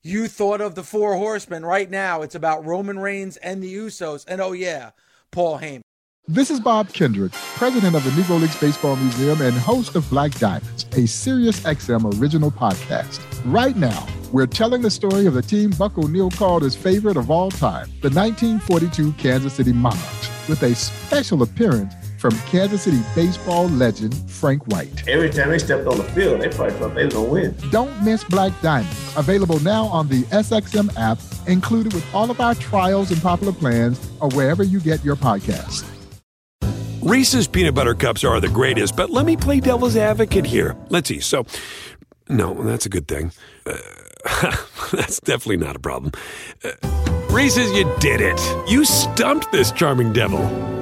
you 0.03 0.27
thought 0.27 0.61
of 0.61 0.75
the 0.75 0.83
Four 0.83 1.17
Horsemen. 1.17 1.65
Right 1.65 1.89
now, 1.89 2.23
it's 2.23 2.35
about 2.35 2.67
Roman 2.67 2.99
Reigns 2.99 3.37
and 3.37 3.63
the 3.63 3.75
Usos. 3.75 4.25
And 4.27 4.41
oh, 4.41 4.53
yeah, 4.53 4.91
Paul 5.31 5.61
Heyman. 5.61 5.83
This 6.29 6.51
is 6.51 6.61
Bob 6.61 6.93
Kendrick, 6.93 7.33
president 7.33 7.97
of 7.97 8.05
the 8.05 8.11
Negro 8.11 8.41
Leagues 8.41 8.59
Baseball 8.61 8.95
Museum 8.95 9.41
and 9.41 9.55
host 9.55 9.97
of 9.97 10.09
Black 10.09 10.33
Diamonds, 10.39 10.87
a 10.93 11.05
Sirius 11.07 11.61
XM 11.61 12.21
original 12.21 12.51
podcast. 12.51 13.21
Right 13.45 13.77
now, 13.77 14.07
we're 14.31 14.47
telling 14.47 14.83
the 14.83 14.91
story 14.91 15.27
of 15.27 15.35
the 15.35 15.43
team 15.43 15.71
Buck 15.71 15.99
O'Neil 15.99 16.31
called 16.31 16.63
his 16.63 16.77
favorite 16.77 17.17
of 17.17 17.29
all 17.29 17.51
time, 17.51 17.89
the 18.03 18.11
1942 18.11 19.13
Kansas 19.15 19.55
City 19.55 19.73
Monarchs, 19.73 20.49
with 20.49 20.63
a 20.63 20.77
special 20.77 21.43
appearance 21.43 21.93
from 22.23 22.39
Kansas 22.47 22.83
City 22.83 23.01
baseball 23.17 23.69
legend 23.69 24.15
Frank 24.31 24.69
White. 24.69 25.09
Every 25.09 25.29
time 25.29 25.51
they 25.51 25.59
stepped 25.59 25.89
on 25.89 25.99
the 25.99 26.05
field, 26.05 26.41
they 26.41 26.49
probably 26.49 26.79
thought 26.79 26.95
they 26.95 27.05
was 27.05 27.15
going 27.15 27.27
to 27.27 27.33
win. 27.33 27.71
Don't 27.73 28.03
miss 28.05 28.23
Black 28.23 28.53
Diamonds, 28.63 29.17
available 29.17 29.59
now 29.59 29.87
on 29.87 30.07
the 30.07 30.23
SXM 30.27 30.97
app, 30.97 31.19
included 31.49 31.93
with 31.93 32.15
all 32.15 32.31
of 32.31 32.41
our 32.41 32.55
trials 32.55 33.11
and 33.11 33.21
popular 33.21 33.53
plans, 33.53 34.09
or 34.21 34.29
wherever 34.31 34.63
you 34.63 34.79
get 34.79 35.05
your 35.05 35.17
podcasts. 35.17 35.85
Reese's 37.03 37.49
peanut 37.49 37.75
butter 37.75 37.97
cups 37.97 38.23
are 38.23 38.39
the 38.39 38.49
greatest, 38.49 38.95
but 38.95 39.11
let 39.11 39.27
me 39.27 39.37
play 39.37 39.59
devil's 39.59 39.97
advocate 39.97 40.47
here. 40.47 40.77
Let's 40.91 41.09
see. 41.09 41.19
So, 41.19 41.45
no, 42.29 42.55
that's 42.63 42.87
a 42.87 42.89
good 42.89 43.09
thing. 43.09 43.33
Uh, 43.67 43.77
that's 44.93 45.19
definitely 45.19 45.57
not 45.57 45.75
a 45.75 45.81
problem. 45.81 46.13
Uh, 46.63 46.71
Reese's, 47.31 47.73
you 47.73 47.93
did 47.99 48.21
it. 48.21 48.41
You 48.71 48.85
stumped 48.85 49.51
this 49.51 49.73
charming 49.73 50.13
devil. 50.13 50.82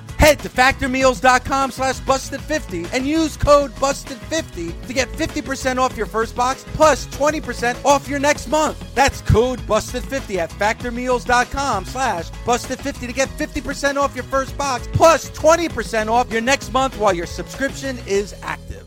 Head 0.21 0.37
to 0.41 0.49
factormeals.com 0.49 1.71
slash 1.71 1.99
busted50 2.01 2.93
and 2.93 3.07
use 3.07 3.35
code 3.35 3.71
busted50 3.77 4.85
to 4.85 4.93
get 4.93 5.09
50% 5.13 5.79
off 5.79 5.97
your 5.97 6.05
first 6.05 6.35
box 6.35 6.63
plus 6.73 7.07
20% 7.07 7.83
off 7.83 8.07
your 8.07 8.19
next 8.19 8.47
month. 8.47 8.93
That's 8.93 9.21
code 9.21 9.57
busted50 9.61 10.35
at 10.37 10.51
factormeals.com 10.51 11.85
slash 11.85 12.29
busted50 12.29 13.07
to 13.07 13.13
get 13.13 13.29
50% 13.29 13.95
off 13.95 14.13
your 14.13 14.23
first 14.25 14.55
box 14.59 14.87
plus 14.93 15.31
20% 15.31 16.07
off 16.07 16.31
your 16.31 16.41
next 16.41 16.71
month 16.71 16.99
while 16.99 17.15
your 17.15 17.25
subscription 17.25 17.97
is 18.05 18.35
active. 18.43 18.85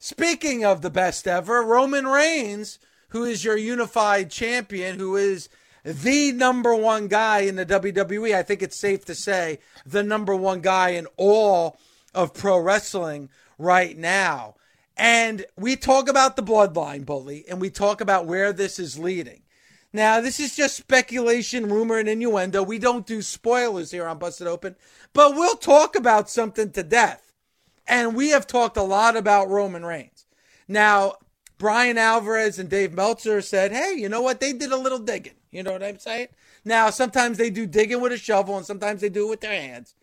Speaking 0.00 0.66
of 0.66 0.82
the 0.82 0.90
best 0.90 1.26
ever, 1.26 1.62
Roman 1.62 2.06
Reigns, 2.06 2.78
who 3.08 3.24
is 3.24 3.42
your 3.42 3.56
unified 3.56 4.30
champion, 4.30 4.98
who 4.98 5.16
is 5.16 5.48
the 5.84 6.32
number 6.32 6.74
one 6.74 7.08
guy 7.08 7.40
in 7.40 7.56
the 7.56 7.66
WWE. 7.66 8.34
I 8.34 8.42
think 8.42 8.62
it's 8.62 8.76
safe 8.76 9.04
to 9.06 9.14
say 9.14 9.58
the 9.84 10.02
number 10.02 10.34
one 10.34 10.60
guy 10.60 10.90
in 10.90 11.06
all 11.16 11.78
of 12.14 12.34
pro 12.34 12.58
wrestling 12.58 13.30
right 13.58 13.96
now. 13.96 14.54
And 14.96 15.46
we 15.56 15.76
talk 15.76 16.08
about 16.08 16.36
the 16.36 16.42
bloodline 16.42 17.04
bully 17.04 17.44
and 17.48 17.60
we 17.60 17.70
talk 17.70 18.00
about 18.00 18.26
where 18.26 18.52
this 18.52 18.78
is 18.78 18.98
leading. 18.98 19.42
Now, 19.94 20.20
this 20.20 20.40
is 20.40 20.56
just 20.56 20.76
speculation, 20.76 21.68
rumor, 21.68 21.98
and 21.98 22.08
innuendo. 22.08 22.62
We 22.62 22.78
don't 22.78 23.06
do 23.06 23.20
spoilers 23.20 23.90
here 23.90 24.06
on 24.06 24.18
Busted 24.18 24.46
Open, 24.46 24.74
but 25.12 25.34
we'll 25.34 25.56
talk 25.56 25.96
about 25.96 26.30
something 26.30 26.70
to 26.72 26.82
death. 26.82 27.32
And 27.86 28.14
we 28.14 28.30
have 28.30 28.46
talked 28.46 28.78
a 28.78 28.82
lot 28.82 29.16
about 29.16 29.50
Roman 29.50 29.84
Reigns. 29.84 30.24
Now, 30.66 31.16
Bryan 31.58 31.98
Alvarez 31.98 32.58
and 32.58 32.70
Dave 32.70 32.94
Meltzer 32.94 33.42
said, 33.42 33.72
hey, 33.72 33.94
you 33.96 34.08
know 34.08 34.22
what? 34.22 34.40
They 34.40 34.54
did 34.54 34.72
a 34.72 34.78
little 34.78 34.98
digging. 34.98 35.34
You 35.52 35.62
know 35.62 35.72
what 35.72 35.82
I'm 35.82 35.98
saying? 35.98 36.28
Now, 36.64 36.90
sometimes 36.90 37.38
they 37.38 37.50
do 37.50 37.66
digging 37.66 38.00
with 38.00 38.10
a 38.10 38.16
shovel 38.16 38.56
and 38.56 38.66
sometimes 38.66 39.02
they 39.02 39.10
do 39.10 39.26
it 39.26 39.30
with 39.30 39.40
their 39.42 39.60
hands. 39.60 39.94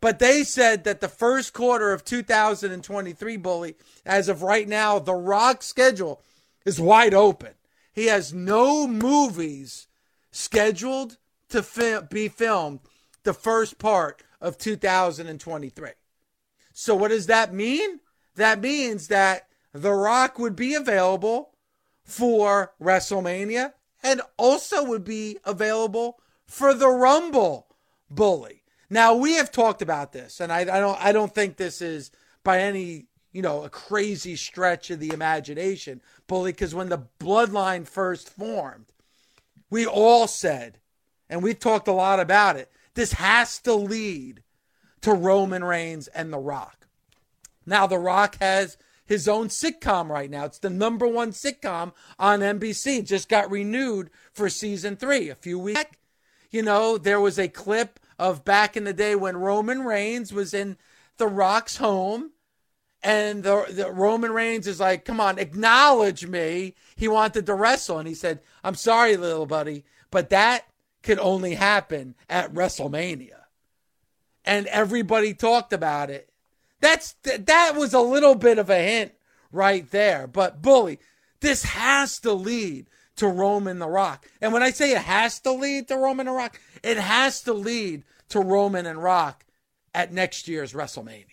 But 0.00 0.20
they 0.20 0.44
said 0.44 0.84
that 0.84 1.00
the 1.00 1.08
first 1.08 1.52
quarter 1.52 1.92
of 1.92 2.04
2023, 2.04 3.36
Bully, 3.38 3.74
as 4.06 4.28
of 4.28 4.42
right 4.42 4.68
now, 4.68 4.98
The 4.98 5.14
Rock 5.14 5.62
schedule 5.62 6.22
is 6.64 6.78
wide 6.78 7.14
open. 7.14 7.54
He 7.92 8.06
has 8.06 8.32
no 8.32 8.86
movies 8.86 9.88
scheduled 10.30 11.16
to 11.48 11.62
fi- 11.62 12.00
be 12.00 12.28
filmed 12.28 12.80
the 13.24 13.34
first 13.34 13.78
part 13.78 14.22
of 14.40 14.58
2023. 14.58 15.90
So, 16.72 16.94
what 16.94 17.08
does 17.08 17.26
that 17.26 17.52
mean? 17.52 17.98
That 18.36 18.60
means 18.60 19.08
that 19.08 19.48
The 19.72 19.92
Rock 19.92 20.38
would 20.38 20.54
be 20.54 20.74
available 20.74 21.54
for 22.04 22.72
WrestleMania 22.80 23.72
and 24.02 24.20
also 24.36 24.84
would 24.84 25.04
be 25.04 25.38
available 25.44 26.18
for 26.46 26.74
the 26.74 26.88
Rumble 26.88 27.66
Bully. 28.10 28.62
Now 28.90 29.14
we 29.14 29.34
have 29.34 29.52
talked 29.52 29.82
about 29.82 30.12
this, 30.12 30.40
and 30.40 30.52
I, 30.52 30.60
I 30.60 30.80
don't 30.80 31.04
I 31.04 31.12
don't 31.12 31.34
think 31.34 31.56
this 31.56 31.82
is 31.82 32.10
by 32.42 32.60
any 32.60 33.06
you 33.32 33.42
know 33.42 33.64
a 33.64 33.70
crazy 33.70 34.36
stretch 34.36 34.90
of 34.90 35.00
the 35.00 35.12
imagination, 35.12 36.00
Bully, 36.26 36.52
because 36.52 36.74
when 36.74 36.88
the 36.88 37.06
bloodline 37.20 37.86
first 37.86 38.30
formed, 38.30 38.86
we 39.70 39.86
all 39.86 40.26
said, 40.26 40.78
and 41.28 41.42
we've 41.42 41.58
talked 41.58 41.88
a 41.88 41.92
lot 41.92 42.20
about 42.20 42.56
it, 42.56 42.70
this 42.94 43.12
has 43.12 43.58
to 43.60 43.74
lead 43.74 44.42
to 45.02 45.12
Roman 45.12 45.62
Reigns 45.62 46.08
and 46.08 46.32
The 46.32 46.38
Rock. 46.38 46.86
Now 47.66 47.86
The 47.86 47.98
Rock 47.98 48.36
has 48.40 48.78
his 49.08 49.26
own 49.26 49.48
sitcom 49.48 50.10
right 50.10 50.30
now. 50.30 50.44
It's 50.44 50.58
the 50.58 50.68
number 50.68 51.06
one 51.08 51.32
sitcom 51.32 51.92
on 52.18 52.40
NBC. 52.40 52.98
It 52.98 53.06
just 53.06 53.28
got 53.30 53.50
renewed 53.50 54.10
for 54.32 54.50
season 54.50 54.96
three 54.96 55.30
a 55.30 55.34
few 55.34 55.58
weeks 55.58 55.82
back. 55.82 55.98
You 56.50 56.62
know, 56.62 56.98
there 56.98 57.20
was 57.20 57.38
a 57.38 57.48
clip 57.48 57.98
of 58.18 58.44
back 58.44 58.76
in 58.76 58.84
the 58.84 58.92
day 58.92 59.16
when 59.16 59.38
Roman 59.38 59.82
Reigns 59.82 60.32
was 60.32 60.52
in 60.52 60.76
The 61.16 61.26
Rock's 61.26 61.78
home. 61.78 62.32
And 63.02 63.44
the, 63.44 63.64
the 63.70 63.90
Roman 63.90 64.32
Reigns 64.32 64.66
is 64.66 64.80
like, 64.80 65.04
come 65.06 65.20
on, 65.20 65.38
acknowledge 65.38 66.26
me. 66.26 66.74
He 66.94 67.08
wanted 67.08 67.46
to 67.46 67.54
wrestle. 67.54 67.98
And 67.98 68.08
he 68.08 68.14
said, 68.14 68.40
I'm 68.62 68.74
sorry, 68.74 69.16
little 69.16 69.46
buddy, 69.46 69.84
but 70.10 70.30
that 70.30 70.66
could 71.02 71.18
only 71.18 71.54
happen 71.54 72.14
at 72.28 72.52
WrestleMania. 72.52 73.44
And 74.44 74.66
everybody 74.66 75.32
talked 75.32 75.72
about 75.72 76.10
it. 76.10 76.27
That's 76.80 77.14
that 77.22 77.74
was 77.76 77.94
a 77.94 78.00
little 78.00 78.34
bit 78.34 78.58
of 78.58 78.70
a 78.70 78.78
hint 78.78 79.12
right 79.52 79.90
there. 79.90 80.26
But 80.26 80.62
bully, 80.62 80.98
this 81.40 81.64
has 81.64 82.18
to 82.20 82.32
lead 82.32 82.86
to 83.16 83.28
Roman 83.28 83.78
the 83.78 83.88
Rock. 83.88 84.28
And 84.40 84.52
when 84.52 84.62
I 84.62 84.70
say 84.70 84.92
it 84.92 84.98
has 84.98 85.40
to 85.40 85.52
lead 85.52 85.88
to 85.88 85.96
Roman 85.96 86.26
the 86.26 86.32
Rock, 86.32 86.60
it 86.82 86.96
has 86.96 87.42
to 87.42 87.52
lead 87.52 88.04
to 88.28 88.40
Roman 88.40 88.86
and 88.86 89.02
Rock 89.02 89.44
at 89.94 90.12
next 90.12 90.46
year's 90.46 90.72
WrestleMania. 90.72 91.24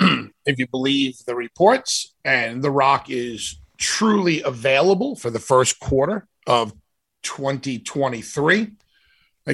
if 0.46 0.58
you 0.58 0.66
believe 0.66 1.18
the 1.26 1.34
reports, 1.34 2.14
and 2.24 2.62
The 2.62 2.70
Rock 2.70 3.10
is 3.10 3.60
truly 3.76 4.42
available 4.42 5.16
for 5.16 5.30
the 5.30 5.38
first 5.38 5.80
quarter 5.80 6.26
of 6.46 6.74
2023. 7.22 8.72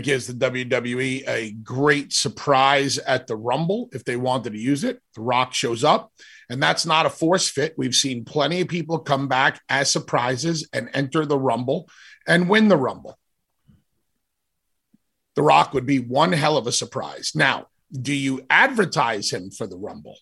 Gives 0.02 0.26
the 0.26 0.34
WWE 0.34 1.26
a 1.26 1.52
great 1.52 2.12
surprise 2.12 2.98
at 2.98 3.26
the 3.26 3.36
Rumble 3.36 3.88
if 3.92 4.04
they 4.04 4.16
wanted 4.16 4.52
to 4.52 4.58
use 4.58 4.84
it. 4.84 5.00
The 5.14 5.22
Rock 5.22 5.54
shows 5.54 5.84
up, 5.84 6.12
and 6.50 6.62
that's 6.62 6.84
not 6.84 7.06
a 7.06 7.10
force 7.10 7.48
fit. 7.48 7.74
We've 7.78 7.94
seen 7.94 8.24
plenty 8.24 8.60
of 8.60 8.68
people 8.68 8.98
come 8.98 9.26
back 9.26 9.60
as 9.68 9.90
surprises 9.90 10.68
and 10.72 10.90
enter 10.92 11.24
the 11.24 11.38
Rumble 11.38 11.88
and 12.26 12.48
win 12.48 12.68
the 12.68 12.76
Rumble. 12.76 13.18
The 15.34 15.42
Rock 15.42 15.72
would 15.72 15.86
be 15.86 15.98
one 15.98 16.32
hell 16.32 16.56
of 16.56 16.66
a 16.66 16.72
surprise. 16.72 17.32
Now, 17.34 17.68
do 17.92 18.14
you 18.14 18.44
advertise 18.50 19.30
him 19.30 19.50
for 19.50 19.66
the 19.66 19.76
Rumble? 19.76 20.18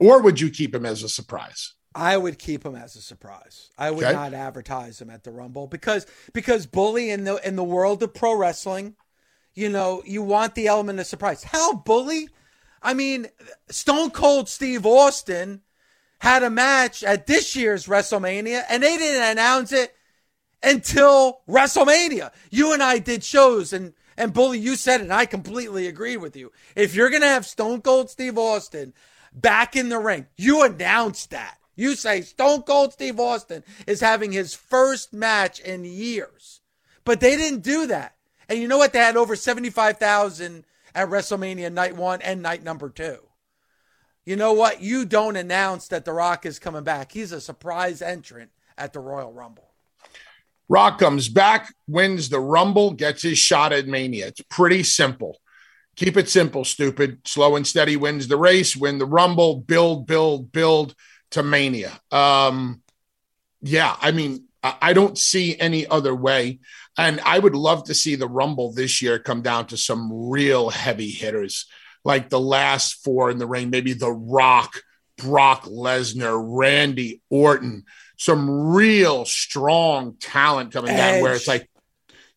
Or 0.00 0.22
would 0.22 0.40
you 0.40 0.50
keep 0.50 0.74
him 0.74 0.86
as 0.86 1.02
a 1.02 1.08
surprise? 1.08 1.74
I 1.94 2.16
would 2.16 2.38
keep 2.38 2.64
him 2.64 2.74
as 2.74 2.96
a 2.96 3.00
surprise. 3.00 3.70
I 3.78 3.90
would 3.90 4.04
okay. 4.04 4.12
not 4.12 4.34
advertise 4.34 5.00
him 5.00 5.10
at 5.10 5.24
the 5.24 5.30
Rumble 5.30 5.66
because 5.66 6.06
because 6.32 6.66
bully 6.66 7.10
in 7.10 7.24
the 7.24 7.36
in 7.46 7.56
the 7.56 7.64
world 7.64 8.02
of 8.02 8.14
pro 8.14 8.34
wrestling, 8.34 8.94
you 9.54 9.68
know, 9.68 10.02
you 10.04 10.22
want 10.22 10.54
the 10.54 10.68
element 10.68 11.00
of 11.00 11.06
surprise. 11.06 11.44
How 11.44 11.74
bully? 11.74 12.28
I 12.82 12.94
mean, 12.94 13.26
Stone 13.70 14.10
Cold 14.10 14.48
Steve 14.48 14.86
Austin 14.86 15.62
had 16.20 16.42
a 16.42 16.50
match 16.50 17.02
at 17.02 17.26
this 17.26 17.56
year's 17.56 17.86
WrestleMania 17.86 18.64
and 18.68 18.82
they 18.82 18.96
didn't 18.96 19.30
announce 19.32 19.72
it 19.72 19.94
until 20.62 21.40
WrestleMania. 21.48 22.32
You 22.50 22.72
and 22.72 22.82
I 22.82 22.98
did 22.98 23.24
shows 23.24 23.72
and 23.72 23.94
and 24.16 24.32
bully 24.32 24.58
you 24.58 24.76
said 24.76 25.00
it 25.00 25.04
and 25.04 25.12
I 25.12 25.26
completely 25.26 25.86
agree 25.86 26.16
with 26.16 26.36
you. 26.36 26.52
If 26.76 26.94
you're 26.94 27.10
going 27.10 27.22
to 27.22 27.28
have 27.28 27.46
Stone 27.46 27.82
Cold 27.82 28.10
Steve 28.10 28.36
Austin 28.36 28.94
back 29.32 29.76
in 29.76 29.88
the 29.88 29.98
ring, 29.98 30.26
you 30.36 30.62
announced 30.64 31.30
that. 31.30 31.57
You 31.78 31.94
say 31.94 32.22
Stone 32.22 32.62
Cold 32.62 32.92
Steve 32.92 33.20
Austin 33.20 33.62
is 33.86 34.00
having 34.00 34.32
his 34.32 34.52
first 34.52 35.12
match 35.12 35.60
in 35.60 35.84
years. 35.84 36.60
But 37.04 37.20
they 37.20 37.36
didn't 37.36 37.62
do 37.62 37.86
that. 37.86 38.16
And 38.48 38.58
you 38.58 38.66
know 38.66 38.78
what? 38.78 38.92
They 38.92 38.98
had 38.98 39.16
over 39.16 39.36
75,000 39.36 40.64
at 40.96 41.08
WrestleMania 41.08 41.72
night 41.72 41.94
one 41.94 42.20
and 42.20 42.42
night 42.42 42.64
number 42.64 42.90
two. 42.90 43.18
You 44.26 44.34
know 44.34 44.54
what? 44.54 44.82
You 44.82 45.04
don't 45.04 45.36
announce 45.36 45.86
that 45.88 46.04
The 46.04 46.12
Rock 46.12 46.44
is 46.44 46.58
coming 46.58 46.82
back. 46.82 47.12
He's 47.12 47.30
a 47.30 47.40
surprise 47.40 48.02
entrant 48.02 48.50
at 48.76 48.92
the 48.92 48.98
Royal 48.98 49.32
Rumble. 49.32 49.70
Rock 50.68 50.98
comes 50.98 51.28
back, 51.28 51.72
wins 51.86 52.28
the 52.28 52.40
Rumble, 52.40 52.90
gets 52.90 53.22
his 53.22 53.38
shot 53.38 53.72
at 53.72 53.86
Mania. 53.86 54.26
It's 54.26 54.42
pretty 54.50 54.82
simple. 54.82 55.38
Keep 55.94 56.16
it 56.16 56.28
simple, 56.28 56.64
stupid. 56.64 57.20
Slow 57.24 57.54
and 57.54 57.66
steady 57.66 57.96
wins 57.96 58.26
the 58.26 58.36
race, 58.36 58.76
win 58.76 58.98
the 58.98 59.06
Rumble, 59.06 59.60
build, 59.60 60.08
build, 60.08 60.50
build 60.50 60.96
to 61.30 61.42
Mania. 61.42 61.98
Um, 62.10 62.82
yeah, 63.60 63.96
I 64.00 64.12
mean, 64.12 64.44
I 64.62 64.92
don't 64.92 65.16
see 65.16 65.58
any 65.58 65.86
other 65.86 66.14
way. 66.14 66.60
And 66.96 67.20
I 67.20 67.38
would 67.38 67.54
love 67.54 67.84
to 67.84 67.94
see 67.94 68.16
the 68.16 68.26
Rumble 68.26 68.72
this 68.72 69.00
year 69.00 69.18
come 69.18 69.40
down 69.40 69.66
to 69.68 69.76
some 69.76 70.28
real 70.28 70.68
heavy 70.68 71.10
hitters, 71.10 71.66
like 72.04 72.28
the 72.28 72.40
last 72.40 73.04
four 73.04 73.30
in 73.30 73.38
the 73.38 73.46
ring, 73.46 73.70
maybe 73.70 73.92
The 73.92 74.10
Rock, 74.10 74.82
Brock 75.16 75.64
Lesnar, 75.64 76.40
Randy 76.44 77.22
Orton, 77.30 77.84
some 78.16 78.50
real 78.50 79.24
strong 79.24 80.16
talent 80.18 80.72
coming 80.72 80.90
Edge. 80.90 80.96
down 80.96 81.22
where 81.22 81.34
it's 81.34 81.46
like, 81.46 81.67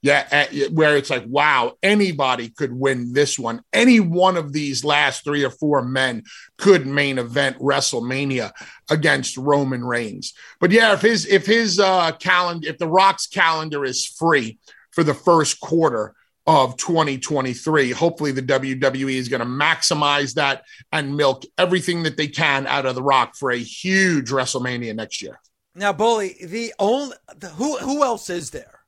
yeah, 0.01 0.47
where 0.71 0.97
it's 0.97 1.11
like, 1.11 1.25
wow, 1.27 1.73
anybody 1.83 2.49
could 2.49 2.73
win 2.73 3.13
this 3.13 3.37
one. 3.37 3.61
Any 3.71 3.99
one 3.99 4.35
of 4.35 4.51
these 4.51 4.83
last 4.83 5.23
three 5.23 5.43
or 5.43 5.51
four 5.51 5.83
men 5.83 6.23
could 6.57 6.87
main 6.87 7.19
event 7.19 7.59
WrestleMania 7.59 8.51
against 8.89 9.37
Roman 9.37 9.85
Reigns. 9.85 10.33
But 10.59 10.71
yeah, 10.71 10.93
if 10.93 11.01
his 11.01 11.27
if 11.27 11.45
his 11.45 11.79
uh, 11.79 12.13
calendar, 12.13 12.67
if 12.67 12.79
the 12.79 12.87
Rock's 12.87 13.27
calendar 13.27 13.85
is 13.85 14.07
free 14.07 14.57
for 14.89 15.03
the 15.03 15.13
first 15.13 15.59
quarter 15.59 16.15
of 16.47 16.77
2023, 16.77 17.91
hopefully 17.91 18.31
the 18.31 18.41
WWE 18.41 19.13
is 19.13 19.29
going 19.29 19.41
to 19.41 19.45
maximize 19.45 20.33
that 20.33 20.63
and 20.91 21.15
milk 21.15 21.43
everything 21.59 22.01
that 22.03 22.17
they 22.17 22.27
can 22.27 22.65
out 22.65 22.87
of 22.87 22.95
the 22.95 23.03
Rock 23.03 23.35
for 23.35 23.51
a 23.51 23.57
huge 23.57 24.31
WrestleMania 24.31 24.95
next 24.95 25.21
year. 25.21 25.39
Now, 25.75 25.93
Bully, 25.93 26.37
the 26.43 26.73
only 26.79 27.15
who 27.53 27.77
who 27.77 28.03
else 28.03 28.31
is 28.31 28.49
there? 28.49 28.80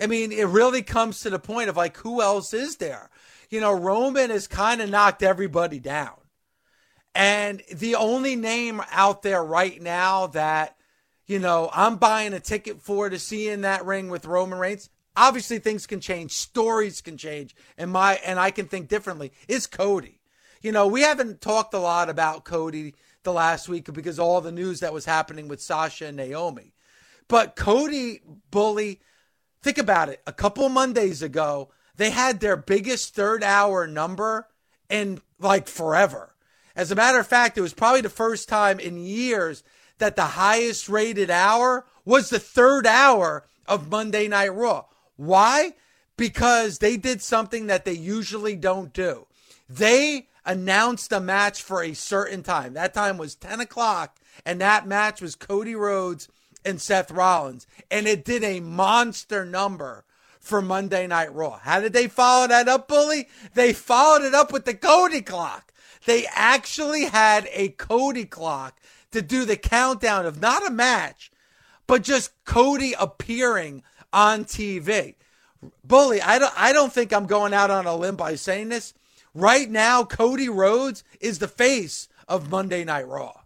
I 0.00 0.06
mean, 0.06 0.32
it 0.32 0.48
really 0.48 0.82
comes 0.82 1.20
to 1.20 1.30
the 1.30 1.38
point 1.38 1.68
of 1.68 1.76
like, 1.76 1.96
who 1.98 2.20
else 2.20 2.52
is 2.52 2.76
there? 2.76 3.10
You 3.50 3.60
know, 3.60 3.72
Roman 3.72 4.30
has 4.30 4.46
kind 4.46 4.80
of 4.80 4.90
knocked 4.90 5.22
everybody 5.22 5.78
down. 5.78 6.14
And 7.14 7.62
the 7.72 7.94
only 7.94 8.34
name 8.34 8.82
out 8.90 9.22
there 9.22 9.44
right 9.44 9.80
now 9.80 10.26
that, 10.28 10.76
you 11.26 11.38
know, 11.38 11.70
I'm 11.72 11.96
buying 11.96 12.32
a 12.32 12.40
ticket 12.40 12.80
for 12.80 13.08
to 13.08 13.18
see 13.18 13.48
in 13.48 13.60
that 13.60 13.84
ring 13.84 14.08
with 14.08 14.26
Roman 14.26 14.58
Reigns, 14.58 14.90
obviously 15.16 15.58
things 15.58 15.86
can 15.86 16.00
change, 16.00 16.32
stories 16.32 17.00
can 17.00 17.16
change, 17.16 17.54
and 17.78 17.90
my 17.90 18.14
and 18.24 18.38
I 18.38 18.50
can 18.50 18.66
think 18.66 18.88
differently, 18.88 19.32
is 19.48 19.66
Cody. 19.66 20.20
You 20.60 20.72
know, 20.72 20.86
we 20.86 21.02
haven't 21.02 21.40
talked 21.40 21.74
a 21.74 21.78
lot 21.78 22.08
about 22.08 22.44
Cody 22.44 22.94
the 23.22 23.32
last 23.32 23.68
week 23.68 23.92
because 23.92 24.18
all 24.18 24.40
the 24.40 24.52
news 24.52 24.80
that 24.80 24.92
was 24.92 25.04
happening 25.04 25.46
with 25.46 25.62
Sasha 25.62 26.06
and 26.06 26.16
Naomi. 26.16 26.74
But 27.28 27.56
Cody 27.56 28.20
Bully 28.50 29.00
Think 29.64 29.78
about 29.78 30.10
it. 30.10 30.20
A 30.26 30.32
couple 30.32 30.68
Mondays 30.68 31.22
ago, 31.22 31.70
they 31.96 32.10
had 32.10 32.40
their 32.40 32.54
biggest 32.54 33.14
third 33.14 33.42
hour 33.42 33.86
number 33.86 34.46
in 34.90 35.22
like 35.40 35.68
forever. 35.68 36.34
As 36.76 36.90
a 36.90 36.94
matter 36.94 37.18
of 37.18 37.26
fact, 37.26 37.56
it 37.56 37.62
was 37.62 37.72
probably 37.72 38.02
the 38.02 38.10
first 38.10 38.46
time 38.46 38.78
in 38.78 38.98
years 38.98 39.64
that 39.96 40.16
the 40.16 40.36
highest 40.36 40.90
rated 40.90 41.30
hour 41.30 41.86
was 42.04 42.28
the 42.28 42.38
third 42.38 42.86
hour 42.86 43.46
of 43.64 43.90
Monday 43.90 44.28
Night 44.28 44.54
Raw. 44.54 44.84
Why? 45.16 45.72
Because 46.18 46.80
they 46.80 46.98
did 46.98 47.22
something 47.22 47.66
that 47.68 47.86
they 47.86 47.94
usually 47.94 48.56
don't 48.56 48.92
do. 48.92 49.26
They 49.66 50.28
announced 50.44 51.10
a 51.10 51.20
match 51.20 51.62
for 51.62 51.82
a 51.82 51.94
certain 51.94 52.42
time. 52.42 52.74
That 52.74 52.92
time 52.92 53.16
was 53.16 53.34
10 53.34 53.60
o'clock, 53.60 54.20
and 54.44 54.60
that 54.60 54.86
match 54.86 55.22
was 55.22 55.34
Cody 55.34 55.74
Rhodes 55.74 56.28
and 56.64 56.80
Seth 56.80 57.10
Rollins. 57.10 57.66
And 57.90 58.06
it 58.06 58.24
did 58.24 58.42
a 58.42 58.60
monster 58.60 59.44
number 59.44 60.04
for 60.40 60.60
Monday 60.60 61.06
Night 61.06 61.32
Raw. 61.34 61.58
How 61.58 61.80
did 61.80 61.92
they 61.92 62.06
follow 62.06 62.46
that 62.48 62.68
up, 62.68 62.86
Bully? 62.88 63.28
They 63.54 63.72
followed 63.72 64.22
it 64.22 64.34
up 64.34 64.52
with 64.52 64.64
the 64.64 64.74
Cody 64.74 65.22
clock. 65.22 65.72
They 66.06 66.26
actually 66.32 67.06
had 67.06 67.48
a 67.52 67.68
Cody 67.70 68.26
clock 68.26 68.78
to 69.10 69.22
do 69.22 69.44
the 69.44 69.56
countdown 69.56 70.26
of 70.26 70.40
not 70.40 70.66
a 70.66 70.70
match, 70.70 71.30
but 71.86 72.02
just 72.02 72.32
Cody 72.44 72.94
appearing 72.98 73.82
on 74.12 74.44
TV. 74.44 75.14
Bully, 75.82 76.20
I 76.20 76.38
don't 76.38 76.52
I 76.56 76.72
don't 76.72 76.92
think 76.92 77.12
I'm 77.12 77.26
going 77.26 77.54
out 77.54 77.70
on 77.70 77.86
a 77.86 77.96
limb 77.96 78.16
by 78.16 78.34
saying 78.34 78.68
this. 78.68 78.92
Right 79.34 79.70
now, 79.70 80.04
Cody 80.04 80.48
Rhodes 80.48 81.02
is 81.20 81.38
the 81.38 81.48
face 81.48 82.08
of 82.28 82.50
Monday 82.50 82.84
Night 82.84 83.08
Raw. 83.08 83.43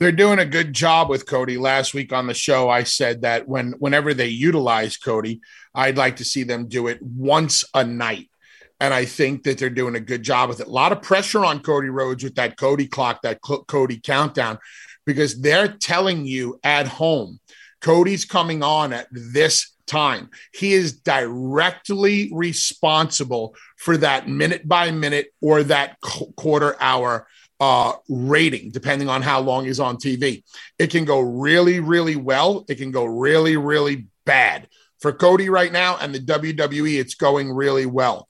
They're 0.00 0.12
doing 0.12 0.38
a 0.38 0.46
good 0.46 0.72
job 0.72 1.08
with 1.08 1.26
Cody. 1.26 1.58
Last 1.58 1.92
week 1.92 2.12
on 2.12 2.28
the 2.28 2.34
show, 2.34 2.70
I 2.70 2.84
said 2.84 3.22
that 3.22 3.48
when 3.48 3.72
whenever 3.80 4.14
they 4.14 4.28
utilize 4.28 4.96
Cody, 4.96 5.40
I'd 5.74 5.96
like 5.96 6.16
to 6.16 6.24
see 6.24 6.44
them 6.44 6.68
do 6.68 6.86
it 6.86 7.02
once 7.02 7.64
a 7.74 7.82
night. 7.82 8.30
And 8.78 8.94
I 8.94 9.06
think 9.06 9.42
that 9.42 9.58
they're 9.58 9.70
doing 9.70 9.96
a 9.96 10.00
good 10.00 10.22
job 10.22 10.50
with 10.50 10.60
it. 10.60 10.68
A 10.68 10.70
lot 10.70 10.92
of 10.92 11.02
pressure 11.02 11.44
on 11.44 11.60
Cody 11.60 11.88
Rhodes 11.88 12.22
with 12.22 12.36
that 12.36 12.56
Cody 12.56 12.86
clock, 12.86 13.22
that 13.22 13.40
Cody 13.42 13.98
countdown, 13.98 14.58
because 15.04 15.40
they're 15.40 15.66
telling 15.66 16.26
you 16.26 16.60
at 16.62 16.86
home, 16.86 17.40
Cody's 17.80 18.24
coming 18.24 18.62
on 18.62 18.92
at 18.92 19.08
this 19.10 19.74
time. 19.88 20.30
He 20.54 20.74
is 20.74 21.00
directly 21.00 22.30
responsible 22.32 23.56
for 23.76 23.96
that 23.96 24.28
minute 24.28 24.68
by 24.68 24.92
minute 24.92 25.32
or 25.40 25.64
that 25.64 25.96
quarter 26.36 26.76
hour 26.80 27.26
uh, 27.60 27.92
rating, 28.08 28.70
depending 28.70 29.08
on 29.08 29.22
how 29.22 29.40
long 29.40 29.64
he's 29.64 29.80
on 29.80 29.96
TV. 29.96 30.44
It 30.78 30.90
can 30.90 31.04
go 31.04 31.20
really, 31.20 31.80
really 31.80 32.16
well. 32.16 32.64
It 32.68 32.76
can 32.76 32.90
go 32.90 33.04
really, 33.04 33.56
really 33.56 34.06
bad. 34.24 34.68
For 35.00 35.12
Cody 35.12 35.48
right 35.48 35.72
now 35.72 35.96
and 36.00 36.14
the 36.14 36.18
WWE, 36.18 36.98
it's 36.98 37.14
going 37.14 37.52
really 37.52 37.86
well. 37.86 38.28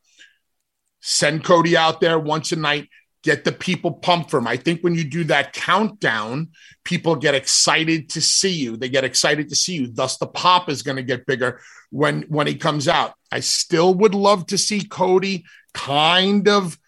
Send 1.01 1.45
Cody 1.45 1.77
out 1.77 2.01
there 2.01 2.19
once 2.19 2.53
a 2.53 2.57
night, 2.57 2.89
get 3.23 3.45
the 3.45 3.53
people 3.53 3.93
pumped 3.93 4.31
for 4.31 4.39
him. 4.39 4.47
I 4.47 4.57
think 4.57 4.83
when 4.83 4.95
you 4.95 5.05
do 5.05 5.25
that 5.25 5.53
countdown, 5.53 6.49
people 6.85 7.17
get 7.17 7.35
excited 7.35 8.11
to 8.11 8.21
see 8.21 8.53
you. 8.53 8.77
They 8.77 8.89
get 8.89 9.05
excited 9.05 9.49
to 9.49 9.57
see 9.57 9.75
you. 9.75 9.87
Thus, 9.89 10.19
the 10.19 10.27
pop 10.27 10.69
is 10.69 10.83
going 10.83 10.97
to 10.97 11.03
get 11.03 11.27
bigger 11.27 11.61
when 11.91 12.23
when 12.23 12.47
he 12.47 12.55
comes 12.55 12.89
out. 12.89 13.15
I 13.33 13.41
still 13.41 13.95
would 13.95 14.15
love 14.15 14.47
to 14.49 14.59
see 14.59 14.85
Cody 14.85 15.45
kind 15.73 16.49
of 16.49 16.79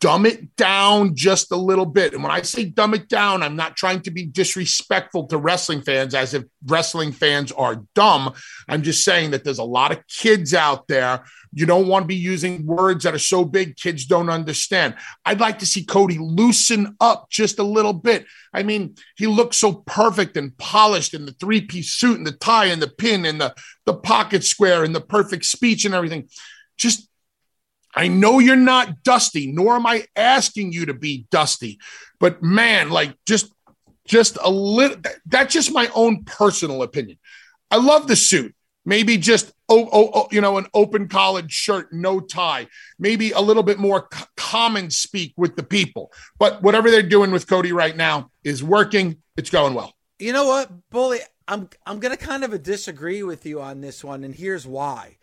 dumb 0.00 0.26
it 0.26 0.56
down 0.56 1.14
just 1.14 1.52
a 1.52 1.56
little 1.56 1.86
bit. 1.86 2.12
And 2.12 2.22
when 2.22 2.32
I 2.32 2.42
say 2.42 2.64
dumb 2.64 2.92
it 2.92 3.08
down, 3.08 3.42
I'm 3.42 3.54
not 3.54 3.76
trying 3.76 4.00
to 4.02 4.10
be 4.10 4.26
disrespectful 4.26 5.26
to 5.28 5.38
wrestling 5.38 5.82
fans 5.82 6.14
as 6.14 6.34
if 6.34 6.44
wrestling 6.66 7.12
fans 7.12 7.52
are 7.52 7.84
dumb. 7.94 8.32
I'm 8.68 8.82
just 8.82 9.04
saying 9.04 9.30
that 9.30 9.44
there's 9.44 9.58
a 9.58 9.64
lot 9.64 9.92
of 9.92 10.04
kids 10.08 10.54
out 10.54 10.88
there. 10.88 11.24
You 11.52 11.66
don't 11.66 11.86
want 11.86 12.04
to 12.04 12.08
be 12.08 12.16
using 12.16 12.66
words 12.66 13.04
that 13.04 13.14
are 13.14 13.18
so 13.18 13.44
big 13.44 13.76
kids 13.76 14.06
don't 14.06 14.28
understand. 14.28 14.96
I'd 15.24 15.40
like 15.40 15.60
to 15.60 15.66
see 15.66 15.84
Cody 15.84 16.18
loosen 16.18 16.96
up 17.00 17.30
just 17.30 17.60
a 17.60 17.64
little 17.64 17.92
bit. 17.92 18.26
I 18.52 18.64
mean, 18.64 18.96
he 19.16 19.28
looks 19.28 19.56
so 19.56 19.84
perfect 19.86 20.36
and 20.36 20.56
polished 20.58 21.14
in 21.14 21.26
the 21.26 21.32
three 21.32 21.60
piece 21.60 21.92
suit 21.92 22.18
and 22.18 22.26
the 22.26 22.32
tie 22.32 22.66
and 22.66 22.82
the 22.82 22.88
pin 22.88 23.24
and 23.24 23.40
the, 23.40 23.54
the 23.86 23.94
pocket 23.94 24.42
square 24.42 24.82
and 24.82 24.94
the 24.94 25.00
perfect 25.00 25.44
speech 25.44 25.84
and 25.84 25.94
everything. 25.94 26.28
Just 26.76 27.09
I 27.94 28.08
know 28.08 28.38
you're 28.38 28.56
not 28.56 29.02
dusty, 29.02 29.50
nor 29.50 29.74
am 29.74 29.86
I 29.86 30.04
asking 30.14 30.72
you 30.72 30.86
to 30.86 30.94
be 30.94 31.26
dusty, 31.30 31.78
but 32.18 32.42
man, 32.42 32.90
like 32.90 33.14
just 33.26 33.52
just 34.06 34.38
a 34.42 34.50
little 34.50 34.96
that's 35.26 35.52
just 35.52 35.72
my 35.72 35.90
own 35.94 36.24
personal 36.24 36.82
opinion. 36.82 37.18
I 37.70 37.76
love 37.76 38.06
the 38.06 38.16
suit. 38.16 38.54
Maybe 38.84 39.18
just 39.18 39.52
oh, 39.68 39.88
oh, 39.92 40.10
oh 40.14 40.28
you 40.30 40.40
know 40.40 40.56
an 40.58 40.66
open 40.72 41.08
collared 41.08 41.50
shirt, 41.50 41.92
no 41.92 42.20
tie. 42.20 42.68
Maybe 42.98 43.32
a 43.32 43.40
little 43.40 43.62
bit 43.62 43.78
more 43.78 44.08
c- 44.12 44.24
common 44.36 44.90
speak 44.90 45.34
with 45.36 45.56
the 45.56 45.62
people. 45.62 46.12
But 46.38 46.62
whatever 46.62 46.90
they're 46.90 47.02
doing 47.02 47.30
with 47.30 47.46
Cody 47.46 47.72
right 47.72 47.96
now 47.96 48.30
is 48.42 48.64
working. 48.64 49.18
It's 49.36 49.50
going 49.50 49.74
well. 49.74 49.92
You 50.18 50.32
know 50.32 50.46
what, 50.46 50.70
Bully? 50.90 51.20
I'm 51.46 51.68
I'm 51.84 51.98
gonna 51.98 52.16
kind 52.16 52.44
of 52.44 52.62
disagree 52.62 53.22
with 53.22 53.44
you 53.44 53.60
on 53.60 53.80
this 53.80 54.02
one, 54.02 54.24
and 54.24 54.34
here's 54.34 54.66
why. 54.66 55.18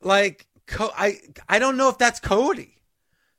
Like 0.00 0.46
Co- 0.66 0.92
I 0.96 1.18
I 1.48 1.58
don't 1.58 1.76
know 1.76 1.88
if 1.88 1.98
that's 1.98 2.20
Cody. 2.20 2.78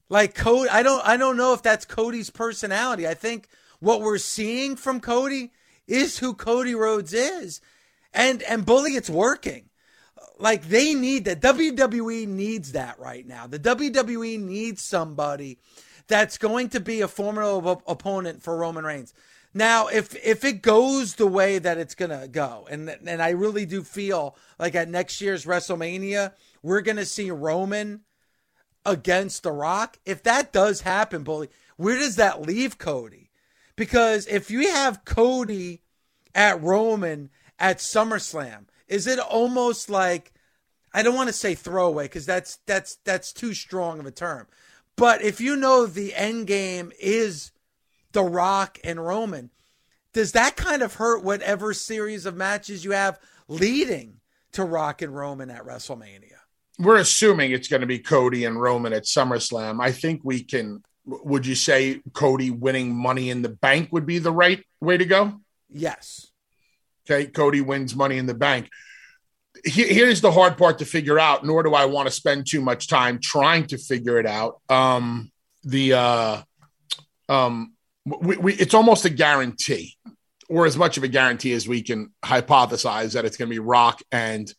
Like 0.09 0.35
Cody, 0.35 0.69
I 0.69 0.83
don't 0.83 1.05
I 1.05 1.17
don't 1.17 1.37
know 1.37 1.53
if 1.53 1.61
that's 1.61 1.85
Cody's 1.85 2.29
personality. 2.29 3.07
I 3.07 3.13
think 3.13 3.47
what 3.79 4.01
we're 4.01 4.17
seeing 4.17 4.75
from 4.75 4.99
Cody 4.99 5.51
is 5.87 6.19
who 6.19 6.33
Cody 6.33 6.75
Rhodes 6.75 7.13
is, 7.13 7.61
and 8.13 8.41
and 8.43 8.65
bully, 8.65 8.91
it's 8.91 9.09
working. 9.09 9.69
Like 10.39 10.67
they 10.67 10.93
need 10.93 11.25
that. 11.25 11.41
WWE 11.41 12.27
needs 12.27 12.73
that 12.73 12.99
right 12.99 13.25
now. 13.25 13.47
The 13.47 13.59
WWE 13.59 14.39
needs 14.39 14.81
somebody 14.81 15.59
that's 16.07 16.37
going 16.37 16.69
to 16.69 16.79
be 16.79 17.01
a 17.01 17.07
formidable 17.07 17.81
opponent 17.87 18.41
for 18.43 18.57
Roman 18.57 18.83
Reigns. 18.83 19.13
Now, 19.53 19.87
if 19.87 20.15
if 20.25 20.43
it 20.43 20.61
goes 20.61 21.15
the 21.15 21.27
way 21.27 21.59
that 21.59 21.77
it's 21.77 21.95
gonna 21.95 22.27
go, 22.27 22.67
and 22.69 22.89
and 22.89 23.21
I 23.21 23.29
really 23.29 23.65
do 23.65 23.83
feel 23.83 24.35
like 24.57 24.73
at 24.73 24.89
next 24.89 25.21
year's 25.21 25.45
WrestleMania, 25.45 26.33
we're 26.63 26.81
going 26.81 26.97
to 26.97 27.05
see 27.05 27.29
Roman 27.29 28.01
against 28.85 29.43
The 29.43 29.51
Rock. 29.51 29.97
If 30.05 30.23
that 30.23 30.51
does 30.51 30.81
happen, 30.81 31.23
Bully, 31.23 31.49
where 31.77 31.99
does 31.99 32.15
that 32.15 32.41
leave 32.41 32.77
Cody? 32.77 33.29
Because 33.75 34.25
if 34.27 34.49
you 34.49 34.71
have 34.71 35.05
Cody 35.05 35.81
at 36.33 36.61
Roman 36.61 37.29
at 37.59 37.77
SummerSlam, 37.77 38.65
is 38.87 39.05
it 39.07 39.19
almost 39.19 39.89
like 39.89 40.33
I 40.93 41.01
don't 41.01 41.15
want 41.15 41.27
to 41.27 41.33
say 41.33 41.55
throwaway 41.55 42.05
because 42.05 42.25
that's 42.25 42.59
that's 42.65 42.97
that's 43.03 43.33
too 43.33 43.53
strong 43.53 43.99
of 43.99 44.05
a 44.05 44.11
term. 44.11 44.47
But 44.95 45.23
if 45.23 45.41
you 45.41 45.55
know 45.55 45.85
the 45.85 46.13
end 46.13 46.45
game 46.47 46.91
is 46.99 47.51
The 48.11 48.23
Rock 48.23 48.79
and 48.83 49.03
Roman, 49.03 49.49
does 50.13 50.33
that 50.33 50.55
kind 50.55 50.83
of 50.83 50.95
hurt 50.95 51.23
whatever 51.23 51.73
series 51.73 52.27
of 52.27 52.35
matches 52.35 52.85
you 52.85 52.91
have 52.91 53.19
leading 53.47 54.19
to 54.51 54.63
Rock 54.63 55.01
and 55.01 55.15
Roman 55.15 55.49
at 55.49 55.65
WrestleMania? 55.65 56.32
We're 56.83 56.97
assuming 56.97 57.51
it's 57.51 57.67
going 57.67 57.81
to 57.81 57.87
be 57.87 57.99
Cody 57.99 58.45
and 58.45 58.59
Roman 58.59 58.93
at 58.93 59.03
SummerSlam. 59.03 59.81
I 59.81 59.91
think 59.91 60.21
we 60.23 60.43
can. 60.43 60.83
Would 61.05 61.45
you 61.45 61.55
say 61.55 62.01
Cody 62.13 62.49
winning 62.49 62.95
Money 62.95 63.29
in 63.29 63.41
the 63.41 63.49
Bank 63.49 63.89
would 63.91 64.05
be 64.05 64.19
the 64.19 64.31
right 64.31 64.63
way 64.79 64.97
to 64.97 65.05
go? 65.05 65.41
Yes. 65.69 66.27
Okay, 67.05 67.29
Cody 67.29 67.59
wins 67.59 67.95
Money 67.95 68.17
in 68.17 68.25
the 68.25 68.33
Bank. 68.33 68.69
Here's 69.65 70.21
the 70.21 70.31
hard 70.31 70.57
part 70.57 70.79
to 70.79 70.85
figure 70.85 71.19
out. 71.19 71.45
Nor 71.45 71.63
do 71.63 71.73
I 71.73 71.85
want 71.85 72.07
to 72.07 72.13
spend 72.13 72.47
too 72.47 72.61
much 72.61 72.87
time 72.87 73.19
trying 73.21 73.67
to 73.67 73.77
figure 73.77 74.17
it 74.19 74.25
out. 74.25 74.61
Um, 74.69 75.31
the 75.63 75.93
uh, 75.93 76.41
um, 77.29 77.73
we, 78.05 78.37
we, 78.37 78.53
it's 78.53 78.73
almost 78.73 79.05
a 79.05 79.09
guarantee, 79.09 79.95
or 80.49 80.65
as 80.65 80.77
much 80.77 80.97
of 80.97 81.03
a 81.03 81.07
guarantee 81.07 81.53
as 81.53 81.67
we 81.67 81.81
can 81.81 82.13
hypothesize 82.23 83.13
that 83.13 83.25
it's 83.25 83.37
going 83.37 83.49
to 83.49 83.53
be 83.53 83.59
Rock 83.59 84.01
and 84.11 84.53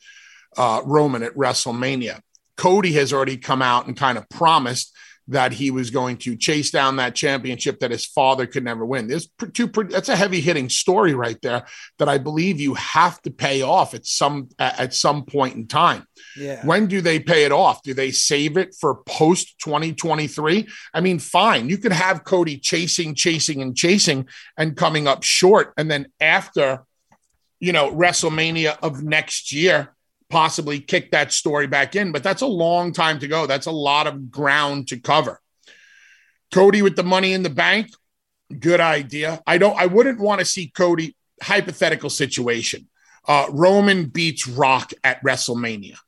uh, 0.57 0.83
Roman 0.85 1.23
at 1.23 1.35
WrestleMania. 1.35 2.21
Cody 2.57 2.93
has 2.93 3.13
already 3.13 3.37
come 3.37 3.63
out 3.63 3.87
and 3.87 3.97
kind 3.97 4.17
of 4.17 4.29
promised 4.29 4.95
that 5.29 5.53
he 5.53 5.71
was 5.71 5.91
going 5.91 6.19
to 6.19 6.37
chase 6.37 6.71
down 6.71 6.97
that 6.97 7.15
championship 7.15 7.81
that 7.81 7.91
his 7.91 8.05
father 8.05 8.47
could 8.47 8.63
never 8.63 8.85
win. 8.85 9.07
There's 9.07 9.29
two, 9.55 9.69
that's 9.69 10.11
a 10.11 10.17
heavy 10.17 10.41
hitting 10.41 10.69
story 10.69 11.15
right 11.15 11.41
there 11.41 11.65
that 11.99 12.09
I 12.09 12.19
believe 12.19 12.61
you 12.61 12.75
have 12.75 13.21
to 13.23 13.31
pay 13.31 13.63
off 13.63 13.95
at 13.95 14.05
some 14.05 14.51
at 14.59 14.93
some 14.93 15.25
point 15.25 15.55
in 15.55 15.67
time. 15.67 16.05
Yeah. 16.37 16.65
When 16.67 16.87
do 16.89 17.01
they 17.01 17.21
pay 17.21 17.45
it 17.45 17.53
off? 17.53 17.83
Do 17.83 17.95
they 17.95 18.11
save 18.11 18.59
it 18.59 18.75
for 18.79 18.97
post 19.07 19.59
2023? 19.61 20.69
I 20.93 21.01
mean, 21.01 21.19
fine. 21.19 21.71
You 21.71 21.79
could 21.79 21.93
have 21.93 22.25
Cody 22.25 22.59
chasing, 22.59 23.15
chasing, 23.15 23.63
and 23.63 23.75
chasing 23.75 24.29
and 24.59 24.77
coming 24.77 25.09
up 25.09 25.23
short. 25.23 25.73
And 25.79 25.91
then 25.91 26.09
after, 26.21 26.85
you 27.61 27.73
know, 27.73 27.91
WrestleMania 27.93 28.77
of 28.83 29.03
next 29.03 29.53
year, 29.53 29.94
possibly 30.35 30.81
kick 30.81 31.13
that 31.13 31.31
story 31.31 31.69
back 31.69 31.95
in, 31.95 32.11
but 32.11 32.25
that's 32.25 32.43
a 32.43 32.47
long 32.47 32.93
time 32.93 33.21
to 33.21 33.29
go. 33.29 33.47
That's 33.47 33.67
a 33.67 33.71
lot 33.71 34.09
of 34.09 34.33
ground 34.33 34.89
to 34.89 34.99
cover. 34.99 35.41
Cody 36.53 36.83
with 36.83 36.97
the 36.97 37.05
money 37.05 37.33
in 37.35 37.45
the 37.45 37.51
bank, 37.51 37.93
good 38.59 38.81
idea. 38.81 39.41
I 39.47 39.59
don't 39.59 39.79
I 39.79 39.87
wouldn't 39.87 40.19
want 40.19 40.41
to 40.41 40.45
see 40.45 40.67
Cody 40.67 41.15
hypothetical 41.41 42.11
situation. 42.11 42.89
Uh, 43.29 43.47
Roman 43.51 44.07
beats 44.07 44.49
Rock 44.49 44.93
at 45.05 45.23
WrestleMania. 45.23 45.99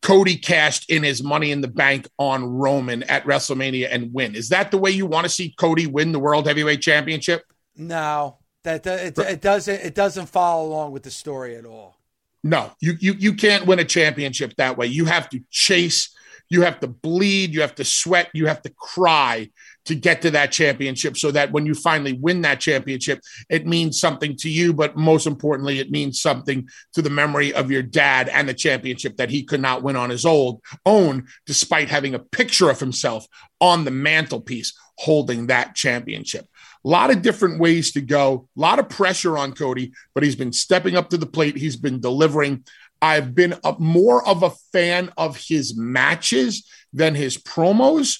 Cody 0.00 0.36
cashed 0.36 0.88
in 0.90 1.02
his 1.02 1.22
money 1.22 1.50
in 1.50 1.60
the 1.60 1.68
bank 1.68 2.08
on 2.18 2.42
Roman 2.46 3.02
at 3.02 3.24
WrestleMania 3.24 3.88
and 3.90 4.14
win. 4.14 4.34
Is 4.34 4.48
that 4.48 4.70
the 4.70 4.78
way 4.78 4.90
you 4.90 5.04
want 5.04 5.24
to 5.24 5.30
see 5.30 5.54
Cody 5.58 5.86
win 5.86 6.12
the 6.12 6.18
World 6.18 6.46
Heavyweight 6.46 6.80
Championship? 6.80 7.42
No, 7.76 8.38
that 8.62 8.86
it, 8.86 9.18
it 9.18 9.42
doesn't. 9.42 9.80
It 9.84 9.94
doesn't 9.94 10.30
follow 10.30 10.66
along 10.66 10.92
with 10.92 11.02
the 11.02 11.10
story 11.10 11.56
at 11.56 11.66
all. 11.66 11.99
No, 12.42 12.72
you 12.80 12.94
you 13.00 13.14
you 13.18 13.34
can't 13.34 13.66
win 13.66 13.78
a 13.78 13.84
championship 13.84 14.54
that 14.56 14.76
way. 14.76 14.86
You 14.86 15.04
have 15.06 15.28
to 15.30 15.40
chase 15.50 16.14
You 16.52 16.62
have 16.62 16.80
to 16.80 16.88
bleed, 16.88 17.54
you 17.54 17.60
have 17.60 17.76
to 17.76 17.84
sweat, 17.84 18.28
you 18.34 18.46
have 18.46 18.60
to 18.62 18.70
cry 18.70 19.48
to 19.84 19.94
get 19.94 20.20
to 20.22 20.30
that 20.32 20.50
championship 20.52 21.16
so 21.16 21.30
that 21.30 21.52
when 21.52 21.64
you 21.64 21.74
finally 21.74 22.12
win 22.12 22.42
that 22.42 22.60
championship, 22.60 23.20
it 23.48 23.66
means 23.66 24.00
something 24.00 24.36
to 24.36 24.50
you. 24.50 24.72
But 24.74 24.96
most 24.96 25.26
importantly, 25.28 25.78
it 25.78 25.92
means 25.92 26.20
something 26.20 26.68
to 26.94 27.02
the 27.02 27.08
memory 27.08 27.54
of 27.54 27.70
your 27.70 27.82
dad 27.82 28.28
and 28.28 28.48
the 28.48 28.54
championship 28.54 29.16
that 29.16 29.30
he 29.30 29.44
could 29.44 29.60
not 29.60 29.84
win 29.84 29.96
on 29.96 30.10
his 30.10 30.26
old 30.26 30.60
own, 30.84 31.28
despite 31.46 31.88
having 31.88 32.14
a 32.14 32.18
picture 32.18 32.68
of 32.68 32.80
himself 32.80 33.26
on 33.60 33.84
the 33.84 33.92
mantelpiece 33.92 34.74
holding 34.98 35.46
that 35.46 35.76
championship. 35.76 36.46
A 36.84 36.88
lot 36.88 37.10
of 37.10 37.22
different 37.22 37.60
ways 37.60 37.92
to 37.92 38.00
go, 38.00 38.48
a 38.56 38.60
lot 38.60 38.78
of 38.78 38.88
pressure 38.88 39.36
on 39.36 39.52
Cody, 39.52 39.92
but 40.14 40.22
he's 40.22 40.36
been 40.36 40.52
stepping 40.52 40.96
up 40.96 41.10
to 41.10 41.18
the 41.18 41.26
plate. 41.26 41.56
He's 41.56 41.76
been 41.76 42.00
delivering. 42.00 42.64
I've 43.02 43.34
been 43.34 43.54
a, 43.64 43.76
more 43.78 44.26
of 44.26 44.42
a 44.42 44.50
fan 44.72 45.12
of 45.16 45.36
his 45.36 45.76
matches 45.76 46.66
than 46.92 47.14
his 47.14 47.36
promos 47.36 48.18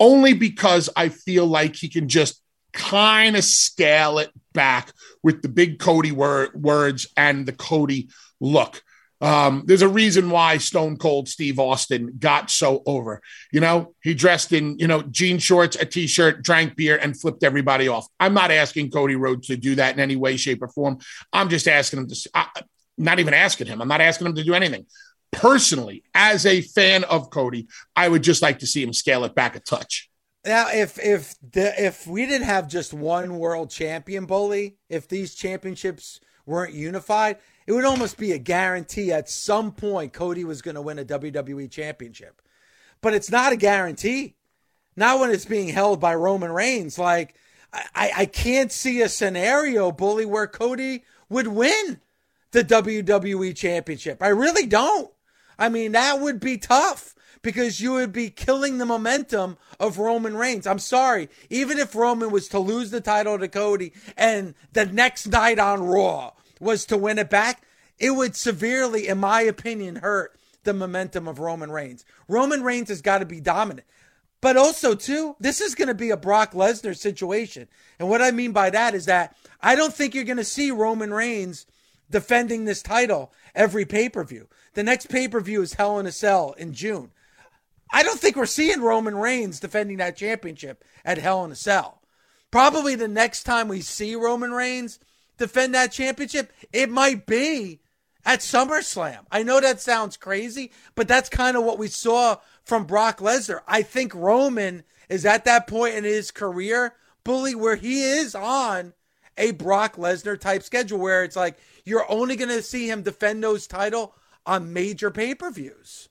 only 0.00 0.34
because 0.34 0.90
I 0.96 1.08
feel 1.08 1.46
like 1.46 1.76
he 1.76 1.88
can 1.88 2.08
just 2.08 2.40
kind 2.72 3.36
of 3.36 3.44
scale 3.44 4.18
it 4.18 4.30
back 4.52 4.92
with 5.22 5.42
the 5.42 5.48
big 5.48 5.78
Cody 5.78 6.12
wor- 6.12 6.50
words 6.54 7.06
and 7.16 7.46
the 7.46 7.52
Cody 7.52 8.10
look. 8.40 8.82
Um, 9.20 9.62
there's 9.66 9.82
a 9.82 9.88
reason 9.88 10.30
why 10.30 10.58
Stone 10.58 10.98
Cold 10.98 11.28
Steve 11.28 11.58
Austin 11.58 12.14
got 12.18 12.50
so 12.50 12.82
over. 12.86 13.22
You 13.52 13.60
know, 13.60 13.94
he 14.02 14.14
dressed 14.14 14.52
in, 14.52 14.78
you 14.78 14.86
know, 14.86 15.02
jean 15.02 15.38
shorts, 15.38 15.76
a 15.76 15.84
t 15.84 16.06
shirt, 16.06 16.42
drank 16.42 16.76
beer, 16.76 16.96
and 16.96 17.18
flipped 17.18 17.44
everybody 17.44 17.88
off. 17.88 18.06
I'm 18.20 18.34
not 18.34 18.50
asking 18.50 18.90
Cody 18.90 19.16
Rhodes 19.16 19.46
to 19.48 19.56
do 19.56 19.76
that 19.76 19.94
in 19.94 20.00
any 20.00 20.16
way, 20.16 20.36
shape, 20.36 20.62
or 20.62 20.68
form. 20.68 20.98
I'm 21.32 21.48
just 21.48 21.68
asking 21.68 22.00
him 22.00 22.08
to, 22.08 22.30
I, 22.34 22.46
not 22.98 23.18
even 23.20 23.34
asking 23.34 23.68
him. 23.68 23.80
I'm 23.80 23.88
not 23.88 24.00
asking 24.00 24.26
him 24.26 24.34
to 24.34 24.44
do 24.44 24.54
anything 24.54 24.86
personally, 25.34 26.04
as 26.14 26.46
a 26.46 26.60
fan 26.60 27.04
of 27.04 27.30
Cody, 27.30 27.66
I 27.94 28.08
would 28.08 28.22
just 28.22 28.42
like 28.42 28.60
to 28.60 28.66
see 28.66 28.82
him 28.82 28.92
scale 28.92 29.24
it 29.24 29.34
back 29.34 29.56
a 29.56 29.60
touch. 29.60 30.08
Now, 30.46 30.68
if 30.70 30.98
if 30.98 31.34
the 31.52 31.72
if 31.82 32.06
we 32.06 32.26
didn't 32.26 32.46
have 32.46 32.68
just 32.68 32.92
one 32.92 33.38
world 33.38 33.70
champion 33.70 34.26
bully, 34.26 34.76
if 34.88 35.08
these 35.08 35.34
championships 35.34 36.20
weren't 36.46 36.74
unified, 36.74 37.38
it 37.66 37.72
would 37.72 37.84
almost 37.84 38.18
be 38.18 38.32
a 38.32 38.38
guarantee 38.38 39.12
at 39.12 39.28
some 39.28 39.72
point 39.72 40.12
Cody 40.12 40.44
was 40.44 40.62
going 40.62 40.74
to 40.74 40.82
win 40.82 40.98
a 40.98 41.04
WWE 41.04 41.70
championship. 41.70 42.42
But 43.00 43.14
it's 43.14 43.30
not 43.30 43.52
a 43.52 43.56
guarantee. 43.56 44.34
Not 44.96 45.18
when 45.18 45.30
it's 45.30 45.44
being 45.44 45.68
held 45.68 46.00
by 46.00 46.14
Roman 46.14 46.52
Reigns. 46.52 46.98
Like 46.98 47.34
I, 47.94 48.12
I 48.16 48.26
can't 48.26 48.70
see 48.70 49.00
a 49.00 49.08
scenario, 49.08 49.90
bully, 49.90 50.26
where 50.26 50.46
Cody 50.46 51.04
would 51.28 51.48
win 51.48 52.00
the 52.52 52.64
WWE 52.64 53.56
championship. 53.56 54.22
I 54.22 54.28
really 54.28 54.66
don't. 54.66 55.10
I 55.58 55.68
mean, 55.68 55.92
that 55.92 56.20
would 56.20 56.40
be 56.40 56.58
tough 56.58 57.14
because 57.42 57.80
you 57.80 57.92
would 57.92 58.12
be 58.12 58.30
killing 58.30 58.78
the 58.78 58.86
momentum 58.86 59.56
of 59.80 59.98
Roman 59.98 60.36
Reigns. 60.36 60.66
I'm 60.66 60.78
sorry. 60.78 61.28
Even 61.50 61.78
if 61.78 61.94
Roman 61.94 62.30
was 62.30 62.48
to 62.48 62.58
lose 62.58 62.90
the 62.90 63.00
title 63.00 63.38
to 63.38 63.48
Cody 63.48 63.92
and 64.16 64.54
the 64.72 64.86
next 64.86 65.26
night 65.26 65.58
on 65.58 65.82
Raw 65.82 66.32
was 66.64 66.84
to 66.86 66.96
win 66.96 67.18
it 67.18 67.30
back, 67.30 67.62
it 67.98 68.10
would 68.10 68.34
severely, 68.34 69.06
in 69.06 69.18
my 69.18 69.42
opinion, 69.42 69.96
hurt 69.96 70.36
the 70.64 70.74
momentum 70.74 71.28
of 71.28 71.38
Roman 71.38 71.70
Reigns. 71.70 72.04
Roman 72.26 72.62
Reigns 72.62 72.88
has 72.88 73.02
got 73.02 73.18
to 73.18 73.26
be 73.26 73.40
dominant. 73.40 73.86
But 74.40 74.56
also, 74.56 74.94
too, 74.94 75.36
this 75.40 75.60
is 75.60 75.74
going 75.74 75.88
to 75.88 75.94
be 75.94 76.10
a 76.10 76.16
Brock 76.16 76.52
Lesnar 76.52 76.96
situation. 76.96 77.68
And 77.98 78.08
what 78.08 78.20
I 78.20 78.30
mean 78.30 78.52
by 78.52 78.70
that 78.70 78.94
is 78.94 79.06
that 79.06 79.36
I 79.62 79.74
don't 79.74 79.94
think 79.94 80.14
you're 80.14 80.24
going 80.24 80.36
to 80.36 80.44
see 80.44 80.70
Roman 80.70 81.14
Reigns 81.14 81.66
defending 82.10 82.64
this 82.64 82.82
title 82.82 83.32
every 83.54 83.84
pay 83.86 84.08
per 84.08 84.22
view. 84.24 84.48
The 84.74 84.82
next 84.82 85.08
pay 85.08 85.28
per 85.28 85.40
view 85.40 85.62
is 85.62 85.74
Hell 85.74 85.98
in 85.98 86.06
a 86.06 86.12
Cell 86.12 86.54
in 86.58 86.74
June. 86.74 87.10
I 87.90 88.02
don't 88.02 88.20
think 88.20 88.36
we're 88.36 88.46
seeing 88.46 88.82
Roman 88.82 89.16
Reigns 89.16 89.60
defending 89.60 89.98
that 89.98 90.16
championship 90.16 90.84
at 91.04 91.18
Hell 91.18 91.44
in 91.44 91.52
a 91.52 91.56
Cell. 91.56 92.02
Probably 92.50 92.94
the 92.94 93.08
next 93.08 93.44
time 93.44 93.68
we 93.68 93.80
see 93.80 94.14
Roman 94.14 94.52
Reigns 94.52 94.98
defend 95.36 95.74
that 95.74 95.92
championship, 95.92 96.52
it 96.72 96.90
might 96.90 97.26
be 97.26 97.80
at 98.24 98.40
SummerSlam. 98.40 99.20
I 99.30 99.42
know 99.42 99.60
that 99.60 99.80
sounds 99.80 100.16
crazy, 100.16 100.72
but 100.94 101.08
that's 101.08 101.28
kind 101.28 101.56
of 101.56 101.64
what 101.64 101.78
we 101.78 101.88
saw 101.88 102.36
from 102.62 102.86
Brock 102.86 103.18
Lesnar. 103.18 103.60
I 103.66 103.82
think 103.82 104.14
Roman 104.14 104.84
is 105.08 105.26
at 105.26 105.44
that 105.44 105.66
point 105.66 105.94
in 105.94 106.04
his 106.04 106.30
career, 106.30 106.94
bully, 107.24 107.54
where 107.54 107.76
he 107.76 108.02
is 108.02 108.34
on 108.34 108.94
a 109.36 109.50
Brock 109.52 109.96
Lesnar 109.96 110.38
type 110.38 110.62
schedule 110.62 110.98
where 110.98 111.24
it's 111.24 111.36
like 111.36 111.58
you're 111.84 112.10
only 112.10 112.36
going 112.36 112.50
to 112.50 112.62
see 112.62 112.88
him 112.88 113.02
defend 113.02 113.42
those 113.42 113.66
title 113.66 114.14
on 114.46 114.72
major 114.72 115.10
pay-per-views. 115.10 116.08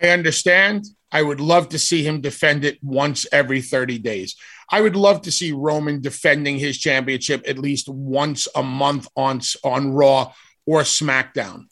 I 0.00 0.08
understand. 0.08 0.86
I 1.12 1.22
would 1.22 1.40
love 1.40 1.70
to 1.70 1.78
see 1.78 2.02
him 2.06 2.20
defend 2.20 2.64
it 2.64 2.82
once 2.82 3.26
every 3.32 3.62
30 3.62 3.98
days. 3.98 4.36
I 4.70 4.80
would 4.80 4.96
love 4.96 5.22
to 5.22 5.32
see 5.32 5.52
Roman 5.52 6.00
defending 6.00 6.58
his 6.58 6.78
championship 6.78 7.44
at 7.46 7.58
least 7.58 7.88
once 7.88 8.48
a 8.54 8.62
month 8.62 9.08
on 9.16 9.40
on 9.62 9.92
Raw 9.92 10.32
or 10.66 10.80
SmackDown. 10.82 11.66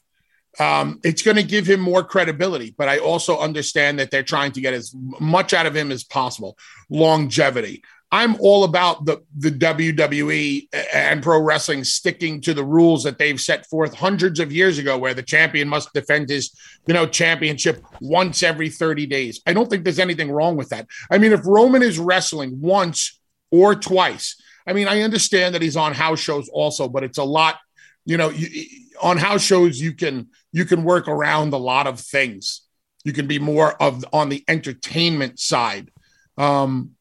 Um, 0.57 1.01
it's 1.03 1.21
going 1.21 1.35
to 1.35 1.43
give 1.43 1.67
him 1.67 1.81
more 1.81 2.03
credibility, 2.03 2.73
but 2.77 2.87
I 2.87 2.99
also 2.99 3.37
understand 3.37 3.99
that 3.99 4.09
they're 4.09 4.23
trying 4.23 4.53
to 4.53 4.61
get 4.61 4.73
as 4.73 4.95
much 5.19 5.53
out 5.53 5.65
of 5.65 5.75
him 5.75 5.91
as 5.91 6.05
possible. 6.05 6.57
Longevity. 6.89 7.83
I'm 8.15 8.37
all 8.39 8.63
about 8.63 9.03
the, 9.03 9.21
the 9.37 9.51
WWE 9.51 10.69
and 10.93 11.21
pro 11.21 11.41
wrestling 11.41 11.83
sticking 11.83 12.39
to 12.41 12.53
the 12.53 12.63
rules 12.63 13.03
that 13.03 13.17
they've 13.17 13.39
set 13.41 13.65
forth 13.65 13.93
hundreds 13.93 14.39
of 14.39 14.53
years 14.53 14.77
ago, 14.77 14.97
where 14.97 15.13
the 15.13 15.21
champion 15.21 15.67
must 15.67 15.91
defend 15.91 16.29
his, 16.29 16.57
you 16.87 16.93
know, 16.93 17.05
championship 17.05 17.83
once 17.99 18.41
every 18.41 18.69
30 18.69 19.05
days. 19.07 19.41
I 19.45 19.51
don't 19.51 19.69
think 19.69 19.83
there's 19.83 19.99
anything 19.99 20.31
wrong 20.31 20.55
with 20.55 20.69
that. 20.69 20.87
I 21.11 21.17
mean, 21.17 21.33
if 21.33 21.45
Roman 21.45 21.83
is 21.83 21.99
wrestling 21.99 22.61
once 22.61 23.19
or 23.51 23.75
twice, 23.75 24.41
I 24.65 24.71
mean, 24.71 24.87
I 24.87 25.01
understand 25.01 25.53
that 25.53 25.61
he's 25.61 25.75
on 25.75 25.93
house 25.93 26.21
shows 26.21 26.47
also, 26.47 26.87
but 26.87 27.03
it's 27.03 27.17
a 27.17 27.23
lot, 27.25 27.57
you 28.05 28.15
know, 28.15 28.29
you, 28.29 28.65
on 29.01 29.17
house 29.17 29.43
shows 29.43 29.81
you 29.81 29.91
can 29.91 30.29
you 30.53 30.63
can 30.63 30.85
work 30.85 31.09
around 31.09 31.51
a 31.51 31.57
lot 31.57 31.85
of 31.85 31.99
things. 31.99 32.61
You 33.03 33.11
can 33.11 33.27
be 33.27 33.39
more 33.39 33.73
of 33.83 34.05
on 34.13 34.29
the 34.29 34.41
entertainment 34.47 35.37
side. 35.37 35.91
Um, 36.37 36.94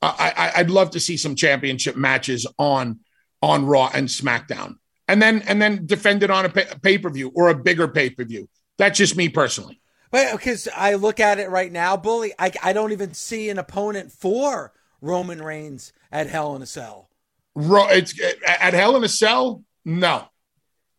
I, 0.00 0.52
I'd 0.56 0.70
love 0.70 0.90
to 0.90 1.00
see 1.00 1.16
some 1.16 1.34
championship 1.34 1.96
matches 1.96 2.46
on 2.58 3.00
on 3.42 3.66
Raw 3.66 3.90
and 3.92 4.08
SmackDown, 4.08 4.76
and 5.06 5.20
then 5.20 5.42
and 5.42 5.60
then 5.60 5.86
defend 5.86 6.22
it 6.22 6.30
on 6.30 6.44
a 6.44 6.48
pay 6.48 6.98
per 6.98 7.10
view 7.10 7.32
or 7.34 7.48
a 7.48 7.54
bigger 7.54 7.88
pay 7.88 8.10
per 8.10 8.24
view. 8.24 8.48
That's 8.78 8.98
just 8.98 9.16
me 9.16 9.28
personally. 9.28 9.80
But 10.10 10.32
because 10.32 10.68
I 10.74 10.94
look 10.94 11.20
at 11.20 11.38
it 11.38 11.50
right 11.50 11.70
now, 11.70 11.96
bully, 11.96 12.32
I 12.38 12.52
I 12.62 12.72
don't 12.72 12.92
even 12.92 13.14
see 13.14 13.50
an 13.50 13.58
opponent 13.58 14.12
for 14.12 14.72
Roman 15.00 15.42
Reigns 15.42 15.92
at 16.12 16.28
Hell 16.28 16.54
in 16.56 16.62
a 16.62 16.66
Cell. 16.66 17.10
Ro- 17.54 17.88
it's 17.88 18.14
at 18.46 18.74
Hell 18.74 18.96
in 18.96 19.04
a 19.04 19.08
Cell. 19.08 19.64
No, 19.84 20.28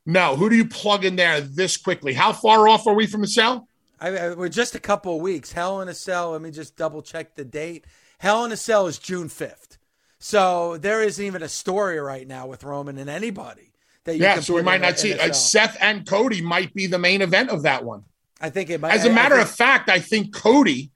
no. 0.05 0.35
Who 0.35 0.49
do 0.49 0.55
you 0.55 0.65
plug 0.65 1.05
in 1.05 1.15
there 1.15 1.39
this 1.41 1.77
quickly? 1.77 2.13
How 2.13 2.33
far 2.33 2.67
off 2.67 2.85
are 2.85 2.93
we 2.93 3.07
from 3.07 3.21
the 3.21 3.27
cell? 3.27 3.67
I, 3.99 4.17
I, 4.17 4.33
we're 4.33 4.49
just 4.49 4.75
a 4.75 4.79
couple 4.79 5.15
of 5.15 5.21
weeks. 5.21 5.51
Hell 5.51 5.81
in 5.81 5.87
a 5.87 5.93
Cell. 5.93 6.31
Let 6.31 6.41
me 6.41 6.51
just 6.51 6.75
double 6.75 7.01
check 7.01 7.35
the 7.35 7.45
date. 7.45 7.85
Hell 8.19 8.45
in 8.45 8.51
a 8.51 8.57
Cell 8.57 8.87
is 8.87 8.99
June 8.99 9.27
5th. 9.27 9.77
So 10.19 10.77
there 10.77 11.01
isn't 11.01 11.23
even 11.23 11.41
a 11.41 11.49
story 11.49 11.99
right 11.99 12.27
now 12.27 12.45
with 12.45 12.63
Roman 12.63 12.97
and 12.97 13.09
anybody 13.09 13.73
that 14.03 14.15
you 14.15 14.23
yeah, 14.23 14.39
so 14.39 14.53
we 14.53 14.61
might 14.61 14.81
not 14.81 14.99
see 14.99 15.13
uh, 15.13 15.31
Seth 15.33 15.77
and 15.79 16.05
Cody 16.05 16.41
might 16.41 16.73
be 16.73 16.87
the 16.87 16.99
main 16.99 17.21
event 17.21 17.49
of 17.49 17.63
that 17.63 17.83
one. 17.83 18.03
I 18.41 18.49
think 18.49 18.69
it 18.69 18.79
might. 18.79 18.93
As 18.93 19.05
a 19.05 19.09
matter 19.09 19.35
think, 19.35 19.47
of 19.47 19.55
fact, 19.55 19.89
I 19.89 19.99
think 19.99 20.33
Cody 20.33 20.91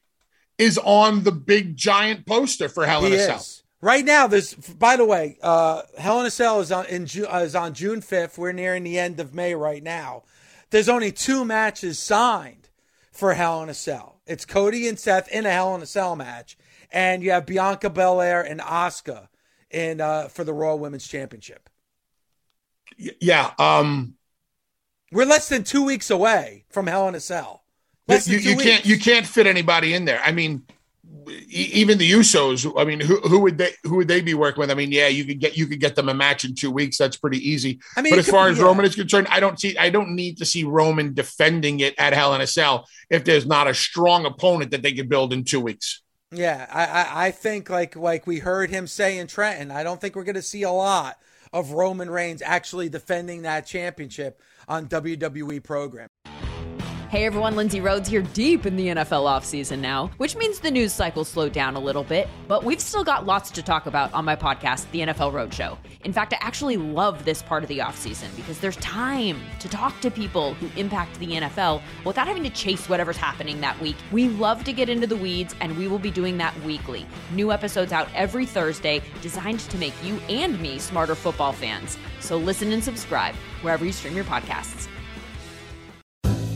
is 0.57 0.77
on 0.77 1.23
the 1.23 1.31
big 1.31 1.75
giant 1.75 2.25
poster 2.25 2.69
for 2.69 2.85
Hell 2.85 3.05
in 3.05 3.13
a 3.13 3.19
Cell. 3.19 3.43
Right 3.81 4.05
now, 4.05 4.27
there's. 4.27 4.53
By 4.53 4.95
the 4.95 5.05
way, 5.05 5.37
uh, 5.41 5.81
Hell 5.97 6.19
in 6.21 6.25
a 6.25 6.31
Cell 6.31 6.59
is 6.61 6.71
on 6.71 6.85
in 6.85 7.03
uh, 7.03 7.39
is 7.39 7.55
on 7.55 7.73
June 7.73 8.01
5th. 8.01 8.37
We're 8.37 8.51
nearing 8.51 8.83
the 8.83 8.97
end 8.97 9.19
of 9.19 9.33
May 9.33 9.55
right 9.55 9.83
now. 9.83 10.23
There's 10.69 10.89
only 10.89 11.11
two 11.11 11.45
matches 11.45 11.99
signed 11.99 12.69
for 13.11 13.33
Hell 13.33 13.61
in 13.61 13.69
a 13.69 13.73
Cell. 13.73 14.21
It's 14.25 14.45
Cody 14.45 14.87
and 14.87 14.97
Seth 14.97 15.29
in 15.29 15.45
a 15.45 15.51
Hell 15.51 15.75
in 15.75 15.81
a 15.81 15.85
Cell 15.85 16.15
match, 16.15 16.57
and 16.93 17.23
you 17.23 17.31
have 17.31 17.45
Bianca 17.45 17.89
Belair 17.89 18.41
and 18.41 18.61
Asuka 18.61 19.27
in 19.69 19.99
uh, 19.99 20.27
for 20.29 20.43
the 20.43 20.53
Raw 20.53 20.75
Women's 20.75 21.07
Championship. 21.07 21.69
Yeah, 22.97 23.51
um, 23.57 24.13
we're 25.11 25.25
less 25.25 25.49
than 25.49 25.63
two 25.63 25.83
weeks 25.83 26.11
away 26.11 26.65
from 26.69 26.87
Hell 26.87 27.07
in 27.07 27.15
a 27.15 27.19
Cell. 27.19 27.63
Less 28.07 28.27
you, 28.27 28.37
you 28.37 28.55
can't 28.55 28.85
you 28.85 28.99
can't 28.99 29.25
fit 29.25 29.47
anybody 29.47 29.93
in 29.93 30.05
there. 30.05 30.21
I 30.23 30.31
mean, 30.31 30.63
even 31.49 31.97
the 31.97 32.11
Usos. 32.11 32.71
I 32.77 32.83
mean, 32.83 32.99
who, 32.99 33.19
who 33.21 33.39
would 33.39 33.57
they 33.57 33.71
who 33.83 33.95
would 33.97 34.07
they 34.07 34.21
be 34.21 34.35
working 34.35 34.59
with? 34.59 34.69
I 34.69 34.75
mean, 34.75 34.91
yeah, 34.91 35.07
you 35.07 35.25
could 35.25 35.39
get 35.39 35.57
you 35.57 35.65
could 35.65 35.79
get 35.79 35.95
them 35.95 36.09
a 36.09 36.13
match 36.13 36.45
in 36.45 36.53
two 36.53 36.69
weeks. 36.69 36.97
That's 36.97 37.17
pretty 37.17 37.37
easy. 37.49 37.79
I 37.97 38.01
mean, 38.03 38.11
but 38.11 38.19
as 38.19 38.29
far 38.29 38.49
as 38.49 38.59
yeah. 38.59 38.65
Roman 38.65 38.85
is 38.85 38.95
concerned, 38.95 39.27
I 39.31 39.39
don't 39.39 39.59
see 39.59 39.75
I 39.77 39.89
don't 39.89 40.15
need 40.15 40.37
to 40.37 40.45
see 40.45 40.63
Roman 40.65 41.15
defending 41.15 41.79
it 41.79 41.95
at 41.97 42.13
Hell 42.13 42.35
in 42.35 42.41
a 42.41 42.47
Cell 42.47 42.87
if 43.09 43.23
there's 43.23 43.47
not 43.47 43.67
a 43.67 43.73
strong 43.73 44.25
opponent 44.25 44.71
that 44.71 44.83
they 44.83 44.93
could 44.93 45.09
build 45.09 45.33
in 45.33 45.45
two 45.45 45.61
weeks. 45.61 46.02
Yeah, 46.35 46.67
I, 46.71 46.85
I, 46.85 47.25
I 47.27 47.31
think 47.31 47.69
like 47.69 47.95
like 47.95 48.25
we 48.25 48.39
heard 48.39 48.69
him 48.69 48.87
say 48.87 49.17
in 49.17 49.27
Trenton, 49.27 49.71
I 49.71 49.83
don't 49.83 50.01
think 50.01 50.15
we're 50.15 50.23
going 50.23 50.35
to 50.35 50.41
see 50.41 50.63
a 50.63 50.71
lot 50.71 51.19
of 51.51 51.71
Roman 51.71 52.09
Reigns 52.09 52.41
actually 52.41 52.89
defending 52.89 53.43
that 53.43 53.65
championship 53.65 54.41
on 54.67 54.87
WWE 54.87 55.63
program. 55.63 56.09
Hey 57.13 57.25
everyone, 57.25 57.55
Lindsay 57.55 57.79
Rhodes 57.79 58.09
here, 58.09 58.23
deep 58.23 58.65
in 58.65 58.75
the 58.75 58.87
NFL 58.87 59.27
offseason 59.29 59.77
now, 59.77 60.09
which 60.17 60.35
means 60.35 60.57
the 60.57 60.71
news 60.71 60.91
cycle 60.91 61.23
slowed 61.23 61.53
down 61.53 61.75
a 61.75 61.79
little 61.79 62.03
bit, 62.03 62.27
but 62.47 62.63
we've 62.63 62.81
still 62.81 63.03
got 63.03 63.23
lots 63.23 63.51
to 63.51 63.61
talk 63.61 63.85
about 63.85 64.11
on 64.15 64.25
my 64.25 64.35
podcast, 64.35 64.89
The 64.89 65.01
NFL 65.01 65.31
Roadshow. 65.31 65.77
In 66.05 66.11
fact, 66.11 66.33
I 66.33 66.37
actually 66.41 66.77
love 66.77 67.23
this 67.23 67.43
part 67.43 67.61
of 67.61 67.69
the 67.69 67.77
offseason 67.77 68.35
because 68.35 68.57
there's 68.57 68.77
time 68.77 69.39
to 69.59 69.69
talk 69.69 70.01
to 70.01 70.09
people 70.09 70.55
who 70.55 70.71
impact 70.75 71.19
the 71.19 71.33
NFL 71.33 71.83
without 72.03 72.25
having 72.25 72.41
to 72.45 72.49
chase 72.49 72.89
whatever's 72.89 73.15
happening 73.15 73.61
that 73.61 73.79
week. 73.79 73.97
We 74.11 74.29
love 74.29 74.63
to 74.63 74.73
get 74.73 74.89
into 74.89 75.05
the 75.05 75.15
weeds, 75.15 75.53
and 75.61 75.77
we 75.77 75.87
will 75.87 75.99
be 75.99 76.09
doing 76.09 76.39
that 76.39 76.59
weekly. 76.61 77.05
New 77.31 77.51
episodes 77.51 77.91
out 77.91 78.07
every 78.15 78.47
Thursday, 78.47 79.03
designed 79.21 79.59
to 79.59 79.77
make 79.77 79.93
you 80.03 80.17
and 80.29 80.59
me 80.59 80.79
smarter 80.79 81.13
football 81.13 81.53
fans. 81.53 81.95
So 82.21 82.37
listen 82.37 82.71
and 82.71 82.83
subscribe 82.83 83.35
wherever 83.61 83.85
you 83.85 83.91
stream 83.91 84.15
your 84.15 84.25
podcasts. 84.25 84.87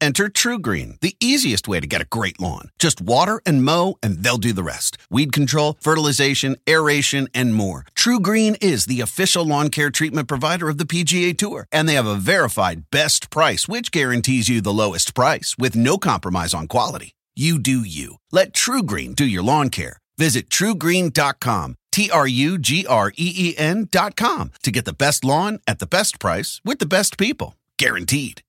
Enter 0.00 0.28
TruGreen, 0.28 1.00
the 1.00 1.16
easiest 1.20 1.68
way 1.68 1.80
to 1.80 1.86
get 1.86 2.00
a 2.00 2.06
great 2.06 2.40
lawn. 2.40 2.70
Just 2.78 3.00
water 3.00 3.40
and 3.46 3.64
mow, 3.64 3.98
and 4.02 4.22
they'll 4.22 4.36
do 4.36 4.52
the 4.52 4.62
rest. 4.62 4.98
Weed 5.10 5.32
control, 5.32 5.76
fertilization, 5.80 6.56
aeration, 6.68 7.28
and 7.34 7.54
more. 7.54 7.84
TruGreen 7.94 8.56
is 8.62 8.86
the 8.86 9.00
official 9.00 9.44
lawn 9.44 9.68
care 9.68 9.90
treatment 9.90 10.28
provider 10.28 10.68
of 10.68 10.78
the 10.78 10.84
PGA 10.84 11.36
Tour, 11.36 11.66
and 11.70 11.88
they 11.88 11.94
have 11.94 12.06
a 12.06 12.14
verified 12.14 12.84
best 12.90 13.30
price, 13.30 13.68
which 13.68 13.90
guarantees 13.90 14.48
you 14.48 14.60
the 14.60 14.72
lowest 14.72 15.14
price 15.14 15.54
with 15.58 15.76
no 15.76 15.98
compromise 15.98 16.54
on 16.54 16.66
quality. 16.66 17.14
You 17.34 17.58
do 17.58 17.80
you. 17.80 18.16
Let 18.32 18.52
TruGreen 18.52 19.14
do 19.14 19.26
your 19.26 19.42
lawn 19.42 19.68
care. 19.68 19.98
Visit 20.16 20.48
trugreen.com, 20.48 21.74
T 21.92 22.10
R 22.10 22.26
U 22.26 22.58
G 22.58 22.86
R 22.86 23.12
E 23.16 23.32
E 23.36 23.54
N.com 23.58 24.52
to 24.62 24.70
get 24.70 24.86
the 24.86 24.94
best 24.94 25.24
lawn 25.24 25.60
at 25.66 25.78
the 25.78 25.86
best 25.86 26.18
price 26.18 26.60
with 26.64 26.78
the 26.78 26.86
best 26.86 27.18
people. 27.18 27.56
Guaranteed 27.78 28.40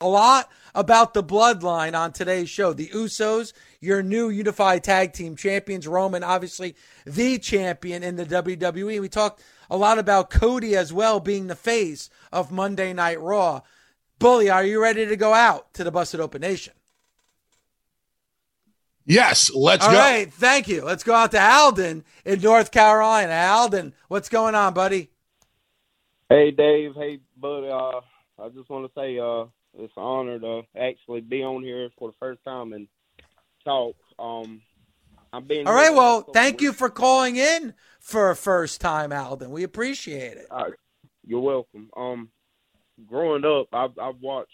a 0.00 0.08
lot 0.08 0.50
about 0.74 1.14
the 1.14 1.22
bloodline 1.22 1.98
on 1.98 2.12
today's 2.12 2.50
show. 2.50 2.72
The 2.72 2.88
Usos, 2.88 3.52
your 3.80 4.02
new 4.02 4.28
unified 4.28 4.84
tag 4.84 5.12
team 5.12 5.36
champions. 5.36 5.86
Roman, 5.86 6.22
obviously, 6.22 6.76
the 7.04 7.38
champion 7.38 8.02
in 8.02 8.16
the 8.16 8.26
WWE. 8.26 9.00
We 9.00 9.08
talked 9.08 9.42
a 9.70 9.76
lot 9.76 9.98
about 9.98 10.30
Cody 10.30 10.76
as 10.76 10.92
well 10.92 11.20
being 11.20 11.46
the 11.46 11.54
face 11.54 12.10
of 12.32 12.52
Monday 12.52 12.92
Night 12.92 13.20
Raw. 13.20 13.62
Bully, 14.18 14.50
are 14.50 14.64
you 14.64 14.80
ready 14.80 15.06
to 15.06 15.16
go 15.16 15.34
out 15.34 15.72
to 15.74 15.84
the 15.84 15.90
Busted 15.90 16.20
Open 16.20 16.40
Nation? 16.40 16.74
Yes, 19.06 19.50
let's 19.54 19.84
All 19.84 19.92
go. 19.92 19.98
All 19.98 20.02
right, 20.02 20.32
thank 20.32 20.66
you. 20.66 20.82
Let's 20.82 21.04
go 21.04 21.14
out 21.14 21.30
to 21.32 21.40
Alden 21.40 22.04
in 22.24 22.40
North 22.40 22.70
Carolina. 22.70 23.34
Alden, 23.34 23.94
what's 24.08 24.30
going 24.30 24.54
on, 24.54 24.72
buddy? 24.72 25.10
Hey, 26.30 26.50
Dave. 26.50 26.94
Hey, 26.94 27.20
buddy. 27.36 27.68
Uh, 27.68 28.00
I 28.42 28.48
just 28.48 28.70
want 28.70 28.86
to 28.86 28.92
say, 28.98 29.18
uh, 29.18 29.44
it's 29.78 29.92
an 29.96 30.02
honor 30.02 30.38
to 30.38 30.62
actually 30.78 31.20
be 31.20 31.42
on 31.42 31.62
here 31.62 31.90
for 31.98 32.10
the 32.10 32.16
first 32.18 32.42
time 32.44 32.72
and 32.72 32.88
talk. 33.64 33.96
Um, 34.18 34.62
I'm 35.32 35.44
being 35.44 35.66
all 35.66 35.74
right. 35.74 35.92
Well, 35.92 36.22
thank 36.22 36.60
you 36.60 36.72
for 36.72 36.88
calling 36.88 37.36
in 37.36 37.74
for 38.00 38.30
a 38.30 38.36
first 38.36 38.80
time, 38.80 39.12
Alden. 39.12 39.50
We 39.50 39.64
appreciate 39.64 40.36
it. 40.36 40.46
You're 41.26 41.40
welcome. 41.40 41.90
Um, 41.96 42.28
growing 43.08 43.44
up, 43.44 43.68
I've, 43.72 43.98
I've 43.98 44.20
watched 44.20 44.52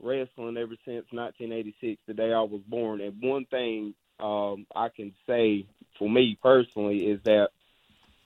wrestling 0.00 0.56
ever 0.56 0.76
since 0.84 1.06
1986, 1.10 2.00
the 2.06 2.14
day 2.14 2.32
I 2.32 2.40
was 2.40 2.62
born. 2.66 3.00
And 3.00 3.20
one 3.20 3.44
thing 3.46 3.94
um, 4.18 4.66
I 4.74 4.88
can 4.88 5.12
say 5.26 5.66
for 5.98 6.08
me 6.08 6.38
personally 6.42 7.06
is 7.10 7.20
that 7.24 7.50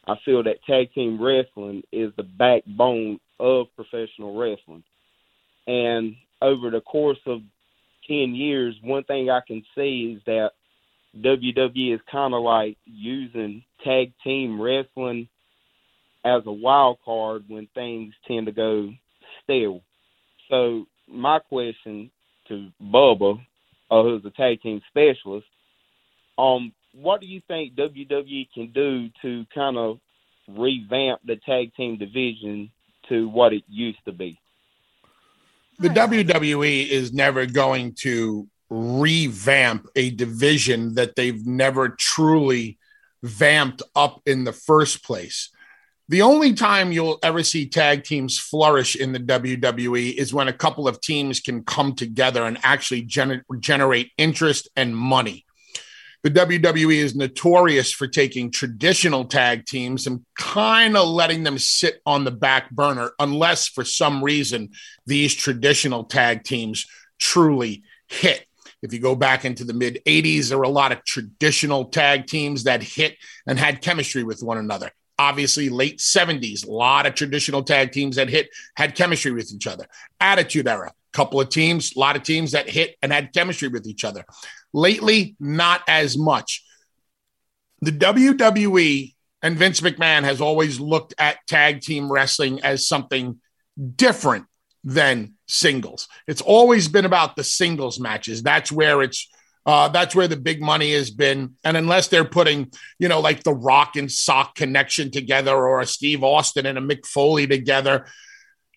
I 0.07 0.14
feel 0.25 0.42
that 0.45 0.62
tag 0.64 0.92
team 0.92 1.21
wrestling 1.21 1.83
is 1.90 2.12
the 2.16 2.23
backbone 2.23 3.19
of 3.40 3.66
professional 3.75 4.38
wrestling. 4.38 4.85
And 5.67 6.17
over 6.41 6.71
the 6.71 6.81
course 6.81 7.19
of 7.27 7.41
10 8.09 8.35
years, 8.35 8.77
one 8.83 9.05
thing 9.05 9.31
I 9.31 9.41
can 9.47 9.65
see 9.75 10.17
is 10.17 10.23
that 10.27 10.51
WWE 11.19 11.95
is 11.95 12.01
kind 12.11 12.35
of 12.35 12.43
like 12.43 12.77
using 12.85 13.65
tag 13.85 14.13
team 14.23 14.61
wrestling 14.61 15.29
as 16.25 16.43
a 16.47 16.53
wild 16.53 16.99
card 17.05 17.45
when 17.49 17.69
things 17.75 18.15
tend 18.27 18.47
to 18.47 18.53
go 18.53 18.91
stale. 19.43 19.81
So, 20.51 20.87
my 21.09 21.39
question 21.39 22.11
to 22.49 22.69
Bubba, 22.83 23.39
uh, 23.91 24.03
who's 24.03 24.25
a 24.25 24.31
tag 24.31 24.61
team 24.61 24.81
specialist, 24.89 25.47
um, 26.39 26.73
what 26.93 27.21
do 27.21 27.27
you 27.27 27.41
think 27.47 27.75
WWE 27.77 28.49
can 28.53 28.73
do 28.73 29.09
to 29.23 29.45
kind 29.55 29.77
of 29.77 29.99
revamp 30.49 31.21
the 31.25 31.37
tag 31.47 31.75
team 31.75 31.97
division 31.99 32.71
to 33.09 33.29
what 33.29 33.53
it 33.53 33.63
used 33.69 34.05
to 34.05 34.13
be? 34.13 34.39
The 35.79 35.89
WWE 35.89 36.89
is 36.89 37.12
never 37.12 37.47
going 37.47 37.95
to 38.01 38.49
revamp 38.69 39.87
a 39.95 40.11
division 40.11 40.95
that 40.95 41.15
they've 41.17 41.47
never 41.47 41.91
truly 41.91 42.79
vamped 43.23 43.83
up 43.95 44.21
in 44.27 44.45
the 44.45 44.53
first 44.53 45.05
place. 45.05 45.51
The 46.09 46.23
only 46.23 46.55
time 46.55 46.93
you'll 46.93 47.19
ever 47.23 47.43
see 47.43 47.69
tag 47.69 48.05
teams 48.05 48.39
flourish 48.39 48.95
in 48.95 49.12
the 49.12 49.19
WWE 49.19 50.15
is 50.15 50.33
when 50.33 50.47
a 50.47 50.53
couple 50.53 50.87
of 50.87 51.01
teams 51.01 51.41
can 51.41 51.65
come 51.65 51.95
together 51.95 52.45
and 52.45 52.59
actually 52.62 53.05
gener- 53.05 53.43
generate 53.61 54.12
interest 54.17 54.69
and 54.77 54.97
money 54.97 55.46
the 56.27 56.41
WWE 56.41 56.97
is 56.97 57.15
notorious 57.15 57.93
for 57.93 58.09
taking 58.09 58.51
traditional 58.51 59.27
tag 59.27 59.65
teams 59.65 60.09
and 60.09 60.25
kind 60.37 60.97
of 60.97 61.07
letting 61.07 61.45
them 61.45 61.57
sit 61.57 62.01
on 62.05 62.25
the 62.25 62.33
back 62.33 62.69
burner, 62.73 63.12
unless 63.21 63.69
for 63.69 63.85
some 63.85 64.25
reason 64.25 64.71
these 65.07 65.33
traditional 65.33 66.03
tag 66.03 66.43
teams 66.43 66.85
truly 67.21 67.85
hit. 68.09 68.45
If 68.83 68.93
you 68.93 68.99
go 68.99 69.15
back 69.15 69.45
into 69.45 69.62
the 69.62 69.73
mid 69.73 70.01
80s, 70.05 70.49
there 70.49 70.59
were 70.59 70.65
a 70.65 70.69
lot 70.69 70.91
of 70.91 71.05
traditional 71.05 71.85
tag 71.85 72.27
teams 72.27 72.65
that 72.65 72.83
hit 72.83 73.17
and 73.47 73.57
had 73.57 73.81
chemistry 73.81 74.25
with 74.25 74.43
one 74.43 74.59
another. 74.59 74.91
Obviously, 75.19 75.69
late 75.69 75.99
70s, 75.99 76.67
a 76.67 76.71
lot 76.71 77.07
of 77.07 77.15
traditional 77.15 77.63
tag 77.63 77.93
teams 77.93 78.17
that 78.17 78.29
hit 78.29 78.49
had 78.77 78.95
chemistry 78.95 79.33
with 79.33 79.51
each 79.53 79.67
other. 79.67 79.87
Attitude 80.21 80.69
era, 80.69 80.93
couple 81.13 81.41
of 81.41 81.49
teams, 81.49 81.97
a 81.97 81.99
lot 81.99 82.17
of 82.17 82.23
teams 82.23 82.53
that 82.53 82.69
hit 82.69 82.97
and 83.03 83.13
had 83.13 83.33
chemistry 83.33 83.69
with 83.69 83.87
each 83.87 84.05
other. 84.05 84.25
Lately, 84.75 85.37
not 85.41 85.83
as 85.89 86.19
much. 86.19 86.65
The 87.81 87.93
WWE 87.93 89.15
and 89.43 89.57
Vince 89.57 89.81
McMahon 89.81 90.25
has 90.25 90.41
always 90.41 90.81
looked 90.81 91.15
at 91.19 91.39
tag 91.47 91.81
team 91.81 92.13
wrestling 92.13 92.61
as 92.63 92.87
something 92.87 93.41
different 93.97 94.47
than 94.85 95.35
singles. 95.47 96.09
It's 96.27 96.41
always 96.41 96.89
been 96.89 97.05
about 97.05 97.37
the 97.37 97.45
singles 97.45 97.99
matches. 97.99 98.43
That's 98.43 98.71
where 98.71 99.03
it's 99.03 99.29
uh, 99.67 99.89
that's 99.89 100.15
where 100.15 100.29
the 100.29 100.37
big 100.37 100.63
money 100.63 100.93
has 100.93 101.11
been. 101.11 101.57
And 101.65 101.77
unless 101.77 102.07
they're 102.07 102.25
putting, 102.25 102.71
you 103.01 103.09
know, 103.09 103.21
like 103.21 103.43
the 103.43 103.53
Rock 103.53 103.97
and 103.97 104.11
Sock 104.11 104.55
connection 104.55 105.11
together 105.11 105.53
or 105.53 105.81
a 105.81 105.87
Steve 105.87 106.23
Austin 106.23 106.67
and 106.67 106.79
a 106.79 106.81
Mick 106.81 107.05
Foley 107.05 107.49
together, 107.49 108.07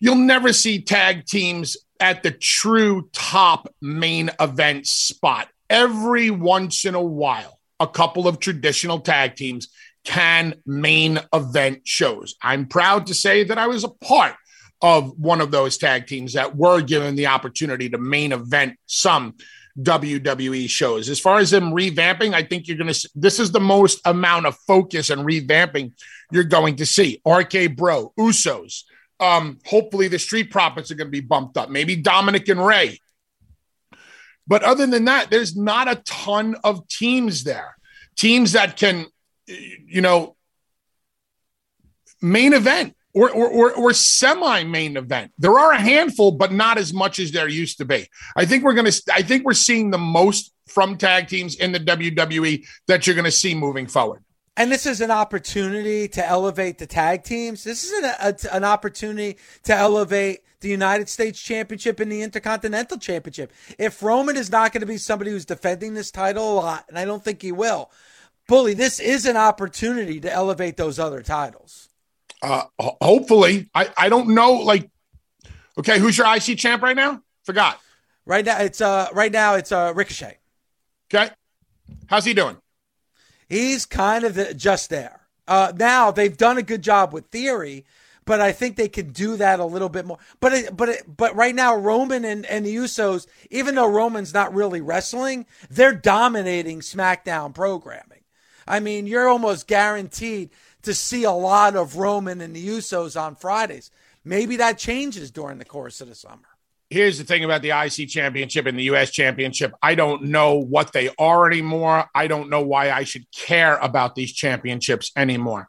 you'll 0.00 0.16
never 0.16 0.52
see 0.52 0.82
tag 0.82 1.26
teams 1.26 1.76
at 2.00 2.24
the 2.24 2.32
true 2.32 3.08
top 3.12 3.72
main 3.80 4.30
event 4.40 4.86
spot 4.86 5.48
every 5.68 6.30
once 6.30 6.84
in 6.84 6.96
a 6.96 7.02
while, 7.02 7.60
a 7.78 7.86
couple 7.86 8.26
of 8.26 8.40
traditional 8.40 8.98
tag 8.98 9.36
teams 9.36 9.68
can 10.04 10.54
main 10.66 11.20
event 11.32 11.82
shows. 11.84 12.34
I'm 12.42 12.66
proud 12.66 13.06
to 13.06 13.14
say 13.14 13.44
that 13.44 13.58
I 13.58 13.68
was 13.68 13.84
a 13.84 13.88
part 13.88 14.34
of 14.82 15.18
one 15.18 15.40
of 15.40 15.50
those 15.50 15.78
tag 15.78 16.06
teams 16.06 16.32
that 16.32 16.56
were 16.56 16.80
given 16.80 17.14
the 17.14 17.26
opportunity 17.26 17.90
to 17.90 17.98
main 17.98 18.32
event 18.32 18.78
some 18.86 19.34
WWE 19.78 20.68
shows. 20.68 21.08
As 21.08 21.20
far 21.20 21.38
as 21.38 21.50
them 21.50 21.72
revamping, 21.72 22.34
I 22.34 22.42
think 22.42 22.66
you're 22.66 22.76
going 22.76 22.92
to, 22.92 23.10
this 23.14 23.38
is 23.38 23.52
the 23.52 23.60
most 23.60 24.00
amount 24.04 24.46
of 24.46 24.56
focus 24.66 25.10
and 25.10 25.22
revamping 25.22 25.92
you're 26.32 26.44
going 26.44 26.76
to 26.76 26.86
see. 26.86 27.20
RK 27.26 27.76
Bro, 27.76 28.12
Usos, 28.18 28.84
Um, 29.20 29.58
hopefully, 29.66 30.08
the 30.08 30.18
Street 30.18 30.50
Profits 30.50 30.90
are 30.90 30.94
going 30.94 31.08
to 31.08 31.12
be 31.12 31.20
bumped 31.20 31.56
up. 31.56 31.70
Maybe 31.70 32.02
Dominik 32.02 32.48
and 32.50 32.64
Rey. 32.64 32.98
But 34.46 34.62
other 34.64 34.86
than 34.86 35.04
that, 35.04 35.30
there's 35.30 35.56
not 35.56 35.88
a 35.88 36.02
ton 36.04 36.56
of 36.64 36.88
teams 36.88 37.44
there. 37.44 37.76
Teams 38.16 38.52
that 38.52 38.76
can, 38.76 39.06
you 39.46 40.00
know, 40.00 40.36
main 42.20 42.52
event 42.52 42.96
or, 43.14 43.30
or, 43.30 43.48
or, 43.48 43.72
or 43.72 43.92
semi 43.92 44.64
main 44.64 44.96
event. 44.96 45.32
There 45.38 45.58
are 45.58 45.72
a 45.72 45.80
handful, 45.80 46.32
but 46.32 46.52
not 46.52 46.78
as 46.78 46.92
much 46.92 47.18
as 47.18 47.32
there 47.32 47.48
used 47.48 47.78
to 47.78 47.84
be. 47.84 48.08
I 48.36 48.44
think 48.44 48.64
we're 48.64 48.74
going 48.74 48.90
to, 48.90 49.02
I 49.12 49.22
think 49.22 49.44
we're 49.44 49.54
seeing 49.54 49.90
the 49.90 49.98
most 49.98 50.52
from 50.66 50.96
tag 50.96 51.28
teams 51.28 51.56
in 51.56 51.72
the 51.72 51.80
WWE 51.80 52.64
that 52.86 53.06
you're 53.06 53.16
going 53.16 53.24
to 53.24 53.30
see 53.30 53.54
moving 53.54 53.86
forward. 53.86 54.22
And 54.56 54.70
this 54.70 54.86
is 54.86 55.00
an 55.00 55.10
opportunity 55.10 56.06
to 56.08 56.26
elevate 56.26 56.78
the 56.78 56.86
tag 56.86 57.24
teams. 57.24 57.64
This 57.64 57.84
is 57.84 58.04
an, 58.04 58.12
a, 58.20 58.54
an 58.54 58.64
opportunity 58.64 59.38
to 59.64 59.74
elevate 59.74 60.40
the 60.60 60.68
United 60.68 61.08
States 61.08 61.40
Championship 61.40 62.00
and 62.00 62.12
the 62.12 62.22
Intercontinental 62.22 62.98
Championship. 62.98 63.52
If 63.78 64.02
Roman 64.02 64.36
is 64.36 64.50
not 64.50 64.72
going 64.72 64.82
to 64.82 64.86
be 64.86 64.98
somebody 64.98 65.30
who's 65.30 65.46
defending 65.46 65.94
this 65.94 66.10
title 66.10 66.52
a 66.52 66.54
lot, 66.54 66.84
and 66.88 66.98
I 66.98 67.04
don't 67.04 67.24
think 67.24 67.42
he 67.42 67.52
will, 67.52 67.90
Bully, 68.46 68.74
this 68.74 69.00
is 69.00 69.26
an 69.26 69.36
opportunity 69.36 70.20
to 70.20 70.32
elevate 70.32 70.76
those 70.76 70.98
other 70.98 71.22
titles. 71.22 71.89
Uh, 72.42 72.64
hopefully, 72.78 73.68
I, 73.74 73.90
I 73.96 74.08
don't 74.08 74.30
know. 74.30 74.52
Like, 74.52 74.90
okay, 75.78 75.98
who's 75.98 76.16
your 76.16 76.34
IC 76.34 76.58
champ 76.58 76.82
right 76.82 76.96
now? 76.96 77.22
Forgot. 77.44 77.78
Right 78.24 78.44
now, 78.44 78.58
it's 78.60 78.80
uh 78.80 79.08
right 79.12 79.32
now 79.32 79.54
it's 79.54 79.72
uh 79.72 79.92
Ricochet. 79.94 80.38
Okay, 81.12 81.30
how's 82.06 82.24
he 82.24 82.34
doing? 82.34 82.56
He's 83.48 83.84
kind 83.84 84.24
of 84.24 84.56
just 84.56 84.90
there. 84.90 85.20
Uh, 85.48 85.72
now 85.76 86.12
they've 86.12 86.36
done 86.36 86.56
a 86.56 86.62
good 86.62 86.82
job 86.82 87.12
with 87.12 87.26
Theory, 87.26 87.84
but 88.24 88.40
I 88.40 88.52
think 88.52 88.76
they 88.76 88.88
could 88.88 89.12
do 89.12 89.36
that 89.38 89.58
a 89.58 89.64
little 89.64 89.88
bit 89.88 90.06
more. 90.06 90.18
But 90.38 90.52
it, 90.52 90.76
but 90.76 90.88
it, 90.88 91.16
but 91.16 91.34
right 91.34 91.54
now 91.54 91.74
Roman 91.74 92.24
and, 92.24 92.46
and 92.46 92.64
the 92.64 92.76
Usos, 92.76 93.26
even 93.50 93.74
though 93.74 93.88
Roman's 93.88 94.32
not 94.32 94.54
really 94.54 94.80
wrestling, 94.80 95.46
they're 95.68 95.92
dominating 95.92 96.78
SmackDown 96.78 97.52
programming. 97.52 98.20
I 98.68 98.78
mean, 98.78 99.08
you're 99.08 99.28
almost 99.28 99.66
guaranteed 99.66 100.50
to 100.82 100.94
see 100.94 101.24
a 101.24 101.30
lot 101.30 101.76
of 101.76 101.96
Roman 101.96 102.40
and 102.40 102.54
the 102.54 102.68
Usos 102.68 103.20
on 103.20 103.36
Fridays. 103.36 103.90
Maybe 104.24 104.56
that 104.56 104.78
changes 104.78 105.30
during 105.30 105.58
the 105.58 105.64
course 105.64 106.00
of 106.00 106.08
the 106.08 106.14
summer. 106.14 106.46
Here's 106.90 107.18
the 107.18 107.24
thing 107.24 107.44
about 107.44 107.62
the 107.62 107.70
IC 107.70 108.08
championship 108.08 108.66
and 108.66 108.76
the 108.76 108.82
US 108.84 109.10
championship. 109.10 109.72
I 109.80 109.94
don't 109.94 110.24
know 110.24 110.54
what 110.56 110.92
they 110.92 111.08
are 111.18 111.46
anymore. 111.46 112.06
I 112.14 112.26
don't 112.26 112.50
know 112.50 112.62
why 112.62 112.90
I 112.90 113.04
should 113.04 113.30
care 113.30 113.76
about 113.76 114.16
these 114.16 114.32
championships 114.32 115.12
anymore. 115.14 115.68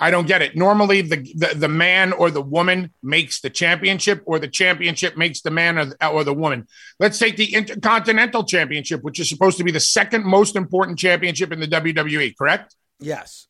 I 0.00 0.10
don't 0.10 0.26
get 0.26 0.42
it. 0.42 0.56
Normally, 0.56 1.02
the, 1.02 1.16
the, 1.34 1.54
the 1.56 1.68
man 1.68 2.12
or 2.12 2.30
the 2.30 2.42
woman 2.42 2.92
makes 3.02 3.40
the 3.40 3.50
championship, 3.50 4.22
or 4.26 4.38
the 4.38 4.48
championship 4.48 5.16
makes 5.16 5.40
the 5.40 5.50
man 5.50 5.76
or 5.76 5.86
the, 5.86 6.06
or 6.06 6.22
the 6.22 6.34
woman. 6.34 6.68
Let's 7.00 7.18
take 7.18 7.36
the 7.36 7.52
Intercontinental 7.52 8.44
Championship, 8.44 9.02
which 9.02 9.18
is 9.18 9.28
supposed 9.28 9.58
to 9.58 9.64
be 9.64 9.72
the 9.72 9.80
second 9.80 10.24
most 10.24 10.54
important 10.54 10.98
championship 10.98 11.52
in 11.52 11.58
the 11.58 11.66
WWE, 11.66 12.36
correct? 12.36 12.76
Yes. 13.00 13.48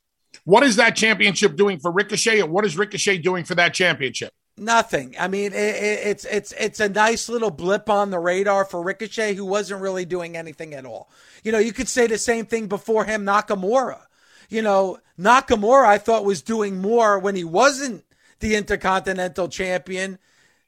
What 0.49 0.63
is 0.63 0.77
that 0.77 0.97
championship 0.97 1.57
doing 1.57 1.79
for 1.79 1.91
Ricochet, 1.91 2.41
and 2.41 2.51
what 2.51 2.65
is 2.65 2.79
Ricochet 2.79 3.19
doing 3.19 3.45
for 3.45 3.55
that 3.57 3.75
championship? 3.75 4.33
Nothing. 4.57 5.15
I 5.21 5.29
mean, 5.29 5.53
it, 5.53 5.57
it, 5.57 6.07
it's 6.07 6.25
it's 6.25 6.53
it's 6.53 6.81
a 6.81 6.89
nice 6.89 7.29
little 7.29 7.51
blip 7.51 7.91
on 7.91 8.09
the 8.09 8.19
radar 8.19 8.65
for 8.65 8.83
Ricochet, 8.83 9.35
who 9.35 9.45
wasn't 9.45 9.83
really 9.83 10.07
doing 10.07 10.39
anything 10.39 10.73
at 10.73 10.87
all. 10.87 11.11
You 11.45 11.53
know, 11.53 11.59
you 11.59 11.75
could 11.75 11.87
say 11.87 12.07
the 12.07 12.17
same 12.17 12.47
thing 12.47 12.67
before 12.67 13.05
him, 13.05 13.27
Nakamura. 13.27 14.01
You 14.49 14.63
know, 14.63 14.97
Nakamura, 15.21 15.85
I 15.85 15.99
thought 15.99 16.25
was 16.25 16.41
doing 16.41 16.81
more 16.81 17.19
when 17.19 17.37
he 17.37 17.45
wasn't 17.45 18.07
the 18.41 18.55
Intercontinental 18.55 19.49
Champion 19.49 20.19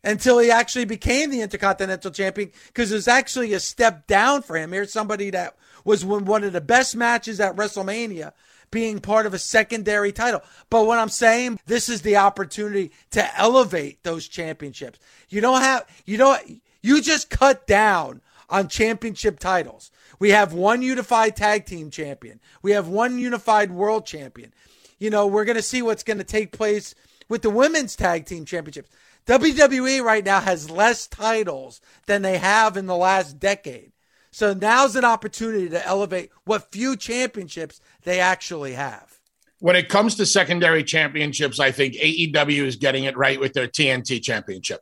until 0.05 0.41
he 0.41 0.51
actually 0.51 0.85
became 0.85 1.31
the 1.31 1.41
Intercontinental 1.41 2.11
Champion 2.11 2.53
because 2.67 2.93
it 2.93 2.97
was 2.97 3.09
actually 3.09 3.55
a 3.55 3.61
step 3.61 4.07
down 4.07 4.43
for 4.43 4.59
him. 4.59 4.73
Here's 4.73 4.93
somebody 4.93 5.31
that 5.31 5.57
was 5.87 6.05
one 6.05 6.45
of 6.45 6.53
the 6.53 6.61
best 6.61 6.95
matches 6.95 7.41
at 7.41 7.57
WrestleMania 7.57 8.33
being 8.71 9.01
part 9.01 9.27
of 9.27 9.35
a 9.35 9.39
secondary 9.39 10.13
title. 10.13 10.43
But 10.69 10.87
what 10.87 10.99
I'm 10.99 11.09
saying, 11.09 11.61
this 11.67 11.89
is 11.89 12.03
the 12.03 12.17
opportunity 12.17 12.93
to 13.11 13.39
elevate 13.39 14.03
those 14.03 14.29
championships. 14.29 14.99
You 15.29 15.41
don't 15.41 15.63
have, 15.63 15.87
you 16.05 16.17
don't, 16.17 16.63
you 16.83 17.01
just 17.03 17.31
cut 17.31 17.67
down 17.67 18.21
on 18.49 18.69
championship 18.69 19.39
titles. 19.39 19.91
We 20.19 20.31
have 20.31 20.53
one 20.53 20.83
unified 20.83 21.37
tag 21.37 21.67
team 21.67 21.91
champion. 21.91 22.41
We 22.63 22.73
have 22.73 22.89
one 22.89 23.19
unified 23.19 23.71
world 23.71 24.07
champion. 24.07 24.53
You 24.99 25.11
know, 25.11 25.27
we're 25.27 25.45
going 25.45 25.57
to 25.57 25.63
see 25.63 25.83
what's 25.83 26.03
going 26.03 26.19
to 26.19 26.25
take 26.25 26.53
place 26.53 26.95
with 27.29 27.43
the 27.43 27.51
women's 27.51 27.97
tag 27.97 28.27
team 28.27 28.45
championships. 28.45 28.91
WWE 29.27 30.03
right 30.03 30.25
now 30.25 30.41
has 30.41 30.71
less 30.71 31.07
titles 31.07 31.81
than 32.07 32.23
they 32.23 32.39
have 32.39 32.77
in 32.77 32.87
the 32.87 32.97
last 32.97 33.39
decade. 33.39 33.90
So 34.33 34.55
now's 34.55 34.97
an 34.97 35.05
opportunity 35.05 35.69
to 35.71 35.85
elevate 35.85 36.31
what 36.45 36.71
few 36.73 36.97
championships 36.97 37.81
they 38.03 38.21
actually 38.21 38.75
have. 38.75 39.19
When 39.59 39.77
it 39.77 39.89
comes 39.89 40.15
to 40.17 40.27
secondary 40.27 40.85
championships, 40.85 41.61
I 41.61 41.71
think 41.71 41.95
AEW 41.95 42.65
is 42.65 42.77
getting 42.77 43.05
it 43.05 43.17
right 43.17 43.39
with 43.39 43.53
their 43.53 43.69
TNT 43.69 44.23
championship. 44.23 44.81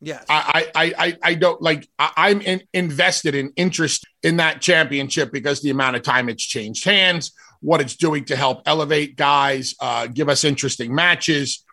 Yes. 0.00 0.24
I, 0.28 0.70
I, 0.74 0.94
I, 0.96 1.18
I 1.22 1.34
don't 1.34 1.60
like, 1.60 1.88
I, 1.98 2.30
am 2.30 2.40
in, 2.40 2.62
invested 2.72 3.34
in 3.34 3.52
interest 3.56 4.06
in 4.22 4.36
that 4.36 4.60
championship 4.60 5.32
because 5.32 5.60
the 5.60 5.70
amount 5.70 5.96
of 5.96 6.02
time 6.02 6.28
it's 6.28 6.44
changed 6.44 6.84
hands, 6.84 7.32
what 7.60 7.80
it's 7.80 7.96
doing 7.96 8.24
to 8.26 8.36
help 8.36 8.62
elevate 8.66 9.16
guys, 9.16 9.74
uh, 9.80 10.06
give 10.06 10.28
us 10.28 10.44
interesting 10.44 10.94
matches. 10.94 11.64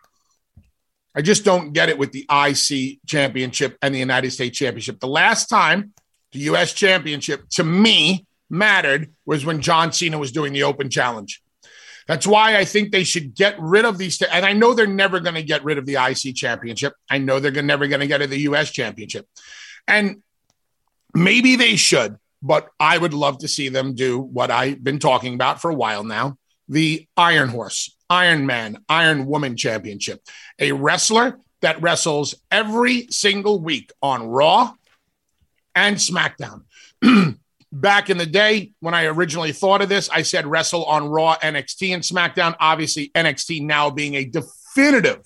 I 1.14 1.22
just 1.22 1.44
don't 1.44 1.72
get 1.72 1.88
it 1.88 1.98
with 1.98 2.12
the 2.12 2.26
IC 2.30 2.98
championship 3.06 3.78
and 3.80 3.94
the 3.94 4.00
United 4.00 4.32
States 4.32 4.58
championship. 4.58 5.00
The 5.00 5.08
last 5.08 5.46
time 5.46 5.92
the 6.32 6.40
US 6.40 6.72
championship 6.72 7.48
to 7.50 7.64
me 7.64 8.26
mattered 8.50 9.12
was 9.24 9.44
when 9.44 9.60
John 9.60 9.92
Cena 9.92 10.18
was 10.18 10.32
doing 10.32 10.52
the 10.52 10.62
open 10.62 10.90
challenge. 10.90 11.42
That's 12.06 12.26
why 12.26 12.56
I 12.56 12.64
think 12.64 12.92
they 12.92 13.02
should 13.02 13.34
get 13.34 13.56
rid 13.58 13.84
of 13.84 13.98
these. 13.98 14.20
And 14.22 14.46
I 14.46 14.52
know 14.52 14.74
they're 14.74 14.86
never 14.86 15.18
going 15.18 15.34
to 15.34 15.42
get 15.42 15.64
rid 15.64 15.78
of 15.78 15.86
the 15.86 15.96
IC 15.96 16.36
championship. 16.36 16.94
I 17.10 17.18
know 17.18 17.40
they're 17.40 17.62
never 17.62 17.88
going 17.88 18.00
to 18.00 18.06
get 18.06 18.20
rid 18.20 18.26
of 18.26 18.30
the 18.30 18.40
US 18.40 18.70
championship. 18.70 19.26
And 19.88 20.22
maybe 21.14 21.56
they 21.56 21.76
should, 21.76 22.16
but 22.42 22.68
I 22.78 22.96
would 22.96 23.14
love 23.14 23.38
to 23.38 23.48
see 23.48 23.68
them 23.68 23.94
do 23.94 24.20
what 24.20 24.50
I've 24.50 24.82
been 24.82 25.00
talking 25.00 25.34
about 25.34 25.60
for 25.60 25.70
a 25.70 25.74
while 25.74 26.04
now 26.04 26.38
the 26.68 27.06
Iron 27.16 27.48
Horse, 27.48 27.96
Iron 28.10 28.46
Man, 28.46 28.78
Iron 28.88 29.26
Woman 29.26 29.56
championship. 29.56 30.20
A 30.58 30.72
wrestler 30.72 31.38
that 31.60 31.80
wrestles 31.80 32.34
every 32.50 33.06
single 33.10 33.60
week 33.60 33.92
on 34.02 34.26
Raw, 34.26 34.72
and 35.76 35.96
SmackDown. 35.96 36.62
Back 37.72 38.10
in 38.10 38.16
the 38.16 38.26
day, 38.26 38.72
when 38.80 38.94
I 38.94 39.04
originally 39.04 39.52
thought 39.52 39.82
of 39.82 39.88
this, 39.88 40.08
I 40.08 40.22
said 40.22 40.46
wrestle 40.46 40.84
on 40.84 41.08
Raw, 41.08 41.36
NXT, 41.36 41.94
and 41.94 42.02
SmackDown. 42.02 42.56
Obviously, 42.58 43.10
NXT 43.14 43.62
now 43.62 43.90
being 43.90 44.14
a 44.14 44.24
definitive, 44.24 45.22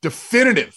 definitive 0.00 0.74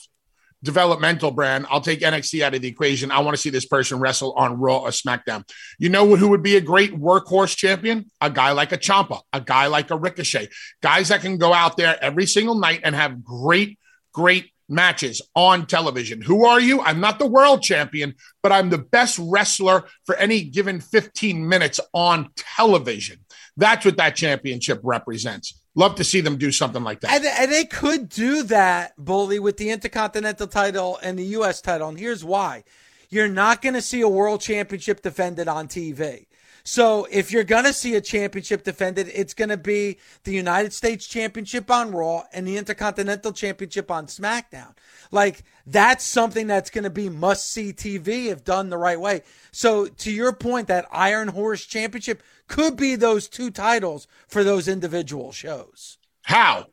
developmental 0.65 1.31
brand. 1.31 1.67
I'll 1.69 1.79
take 1.79 2.01
NXT 2.01 2.41
out 2.41 2.55
of 2.55 2.61
the 2.61 2.67
equation. 2.67 3.11
I 3.11 3.19
want 3.19 3.35
to 3.35 3.41
see 3.41 3.51
this 3.51 3.65
person 3.65 3.99
wrestle 3.99 4.33
on 4.33 4.59
Raw 4.59 4.79
or 4.79 4.89
SmackDown. 4.89 5.47
You 5.77 5.89
know 5.89 6.15
who 6.15 6.29
would 6.29 6.43
be 6.43 6.57
a 6.57 6.61
great 6.61 6.91
workhorse 6.91 7.55
champion? 7.55 8.11
A 8.19 8.29
guy 8.29 8.51
like 8.51 8.73
a 8.73 8.77
Ciampa, 8.77 9.21
a 9.31 9.39
guy 9.39 9.67
like 9.67 9.91
a 9.91 9.95
Ricochet, 9.95 10.49
guys 10.81 11.09
that 11.09 11.21
can 11.21 11.37
go 11.37 11.53
out 11.53 11.77
there 11.77 11.97
every 12.03 12.25
single 12.25 12.55
night 12.55 12.81
and 12.83 12.95
have 12.95 13.23
great, 13.23 13.79
great 14.11 14.51
matches 14.67 15.21
on 15.35 15.65
television. 15.65 16.21
Who 16.21 16.45
are 16.45 16.59
you? 16.59 16.81
I'm 16.81 16.99
not 16.99 17.19
the 17.19 17.27
world 17.27 17.61
champion, 17.61 18.15
but 18.41 18.51
I'm 18.51 18.69
the 18.69 18.77
best 18.77 19.19
wrestler 19.21 19.85
for 20.05 20.15
any 20.15 20.43
given 20.43 20.79
15 20.79 21.47
minutes 21.47 21.79
on 21.93 22.29
television. 22.35 23.19
That's 23.57 23.85
what 23.85 23.97
that 23.97 24.15
championship 24.15 24.79
represents. 24.83 25.61
Love 25.75 25.95
to 25.95 26.03
see 26.03 26.21
them 26.21 26.37
do 26.37 26.51
something 26.51 26.83
like 26.83 27.01
that. 27.01 27.11
And, 27.11 27.25
and 27.25 27.51
they 27.51 27.65
could 27.65 28.09
do 28.09 28.43
that, 28.43 28.93
Bully, 28.97 29.39
with 29.39 29.57
the 29.57 29.69
Intercontinental 29.69 30.47
title 30.47 30.97
and 31.03 31.19
the 31.19 31.25
U.S. 31.25 31.61
title. 31.61 31.89
And 31.89 31.99
here's 31.99 32.23
why 32.23 32.63
you're 33.09 33.27
not 33.27 33.61
going 33.61 33.75
to 33.75 33.81
see 33.81 34.01
a 34.01 34.09
world 34.09 34.41
championship 34.41 35.01
defended 35.01 35.47
on 35.47 35.67
TV. 35.67 36.24
So 36.67 37.07
if 37.11 37.31
you're 37.31 37.43
going 37.43 37.65
to 37.65 37.73
see 37.73 37.93
a 37.93 38.01
championship 38.01 38.63
defended, 38.63 39.11
it's 39.13 39.35
going 39.35 39.49
to 39.49 39.57
be 39.57 39.99
the 40.23 40.33
United 40.33 40.73
States 40.73 41.05
Championship 41.05 41.69
on 41.69 41.91
Raw 41.91 42.23
and 42.33 42.47
the 42.47 42.57
Intercontinental 42.57 43.33
Championship 43.33 43.91
on 43.91 44.07
SmackDown. 44.07 44.73
Like 45.11 45.43
that's 45.67 46.03
something 46.03 46.47
that's 46.47 46.71
going 46.71 46.83
to 46.83 46.89
be 46.89 47.07
must 47.07 47.51
see 47.51 47.71
TV 47.71 48.31
if 48.31 48.43
done 48.43 48.71
the 48.71 48.79
right 48.79 48.99
way. 48.99 49.21
So 49.51 49.85
to 49.85 50.11
your 50.11 50.33
point, 50.33 50.67
that 50.67 50.87
Iron 50.91 51.27
Horse 51.27 51.63
Championship 51.65 52.23
could 52.47 52.75
be 52.75 52.95
those 52.95 53.27
two 53.27 53.51
titles 53.51 54.07
for 54.27 54.43
those 54.43 54.67
individual 54.67 55.31
shows. 55.31 55.99
How? 56.23 56.69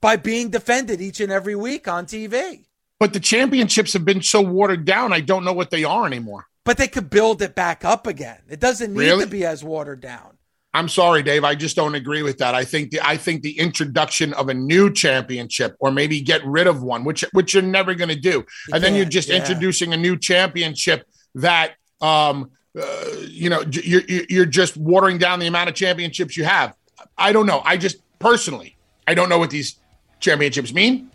By 0.00 0.16
being 0.16 0.50
defended 0.50 1.00
each 1.00 1.20
and 1.20 1.30
every 1.30 1.54
week 1.54 1.86
on 1.86 2.06
TV. 2.06 2.64
But 2.98 3.12
the 3.12 3.20
championships 3.20 3.92
have 3.92 4.04
been 4.04 4.22
so 4.22 4.40
watered 4.40 4.84
down, 4.84 5.12
I 5.12 5.20
don't 5.20 5.44
know 5.44 5.52
what 5.52 5.70
they 5.70 5.84
are 5.84 6.04
anymore 6.04 6.48
but 6.64 6.76
they 6.76 6.88
could 6.88 7.10
build 7.10 7.42
it 7.42 7.54
back 7.54 7.84
up 7.84 8.06
again. 8.06 8.38
It 8.48 8.60
doesn't 8.60 8.92
need 8.92 8.98
really? 8.98 9.24
to 9.24 9.30
be 9.30 9.44
as 9.44 9.64
watered 9.64 10.00
down. 10.00 10.38
I'm 10.74 10.88
sorry, 10.88 11.22
Dave. 11.22 11.44
I 11.44 11.54
just 11.54 11.76
don't 11.76 11.94
agree 11.94 12.22
with 12.22 12.38
that. 12.38 12.54
I 12.54 12.64
think 12.64 12.92
the 12.92 13.00
I 13.06 13.16
think 13.16 13.42
the 13.42 13.58
introduction 13.58 14.32
of 14.34 14.48
a 14.48 14.54
new 14.54 14.90
championship, 14.90 15.76
or 15.80 15.90
maybe 15.90 16.20
get 16.22 16.44
rid 16.46 16.66
of 16.66 16.82
one, 16.82 17.04
which 17.04 17.24
which 17.32 17.52
you're 17.52 17.62
never 17.62 17.94
going 17.94 18.08
to 18.08 18.16
do, 18.16 18.30
You 18.30 18.74
and 18.74 18.82
then 18.82 18.94
you're 18.94 19.04
just 19.04 19.28
yeah. 19.28 19.36
introducing 19.36 19.92
a 19.92 19.96
new 19.98 20.16
championship 20.16 21.06
that 21.34 21.74
um 22.00 22.50
uh, 22.80 23.04
you 23.28 23.50
know 23.50 23.62
you're 23.70 24.02
you're 24.08 24.24
you're 24.30 24.46
just 24.46 24.78
watering 24.78 25.18
down 25.18 25.40
the 25.40 25.46
amount 25.46 25.68
of 25.68 25.74
championships 25.74 26.38
you 26.38 26.44
have. 26.44 26.74
I 27.18 27.32
don't 27.32 27.46
know. 27.46 27.60
I 27.66 27.76
just 27.76 27.98
personally, 28.18 28.76
I 29.06 29.12
don't 29.12 29.28
know 29.28 29.38
what 29.38 29.50
these 29.50 29.76
championships 30.20 30.72
mean. 30.72 31.10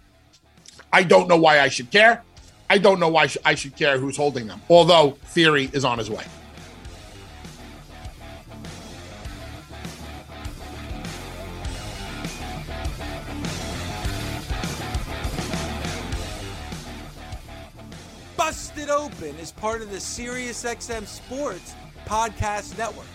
I 0.93 1.01
don't 1.01 1.27
know 1.27 1.37
why 1.37 1.61
I 1.61 1.69
should 1.69 1.89
care. 1.89 2.23
I 2.69 2.77
don't 2.77 2.99
know 2.99 3.07
why 3.07 3.29
I 3.45 3.55
should 3.55 3.75
care 3.75 3.97
who's 3.97 4.17
holding 4.17 4.47
them. 4.47 4.61
Although 4.69 5.11
Theory 5.27 5.69
is 5.71 5.85
on 5.85 5.97
his 5.97 6.09
way. 6.09 6.25
Busted 18.35 18.89
Open 18.89 19.35
is 19.37 19.51
part 19.51 19.81
of 19.81 19.89
the 19.89 19.97
SiriusXM 19.97 21.05
Sports 21.05 21.73
Podcast 22.05 22.77
Network. 22.77 23.07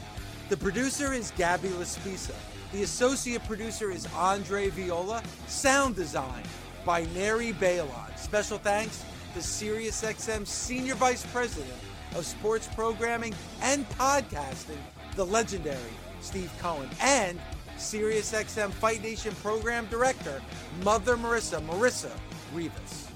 The 0.49 0.57
producer 0.57 1.13
is 1.13 1.31
Gabby 1.37 1.69
Laspisa. 1.69 2.35
The 2.73 2.83
associate 2.83 3.45
producer 3.45 3.91
is 3.91 4.07
Andre 4.15 4.69
Viola. 4.71 5.23
Sound 5.47 5.95
design 5.95 6.43
by 6.85 7.05
Neri 7.15 7.53
Balon. 7.53 8.19
Special 8.19 8.59
thanks 8.59 9.05
to 9.35 9.41
SiriusXM 9.41 10.47
Senior 10.47 10.95
Vice 10.95 11.24
President 11.26 11.72
of 12.14 12.26
Sports 12.26 12.68
Programming 12.74 13.35
and 13.62 13.89
Podcasting, 13.91 14.78
the 15.16 15.24
legendary 15.24 15.78
Steve 16.20 16.53
Cohen, 16.61 16.89
and 17.01 17.41
SiriusXM 17.76 18.70
Fight 18.72 19.03
Nation 19.03 19.35
Program 19.37 19.87
Director, 19.87 20.41
Mother 20.83 21.16
Marissa, 21.16 21.61
Marissa 21.66 22.11
Rivas. 22.55 23.09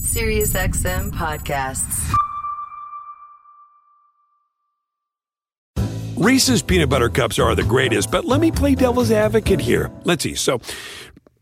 SiriusXM 0.00 1.12
podcasts. 1.12 2.12
Reese's 6.16 6.62
peanut 6.62 6.88
butter 6.88 7.10
cups 7.10 7.38
are 7.38 7.54
the 7.54 7.62
greatest, 7.62 8.10
but 8.10 8.24
let 8.24 8.40
me 8.40 8.50
play 8.50 8.74
devil's 8.74 9.10
advocate 9.10 9.60
here. 9.60 9.90
Let's 10.04 10.22
see. 10.22 10.34
So, 10.34 10.60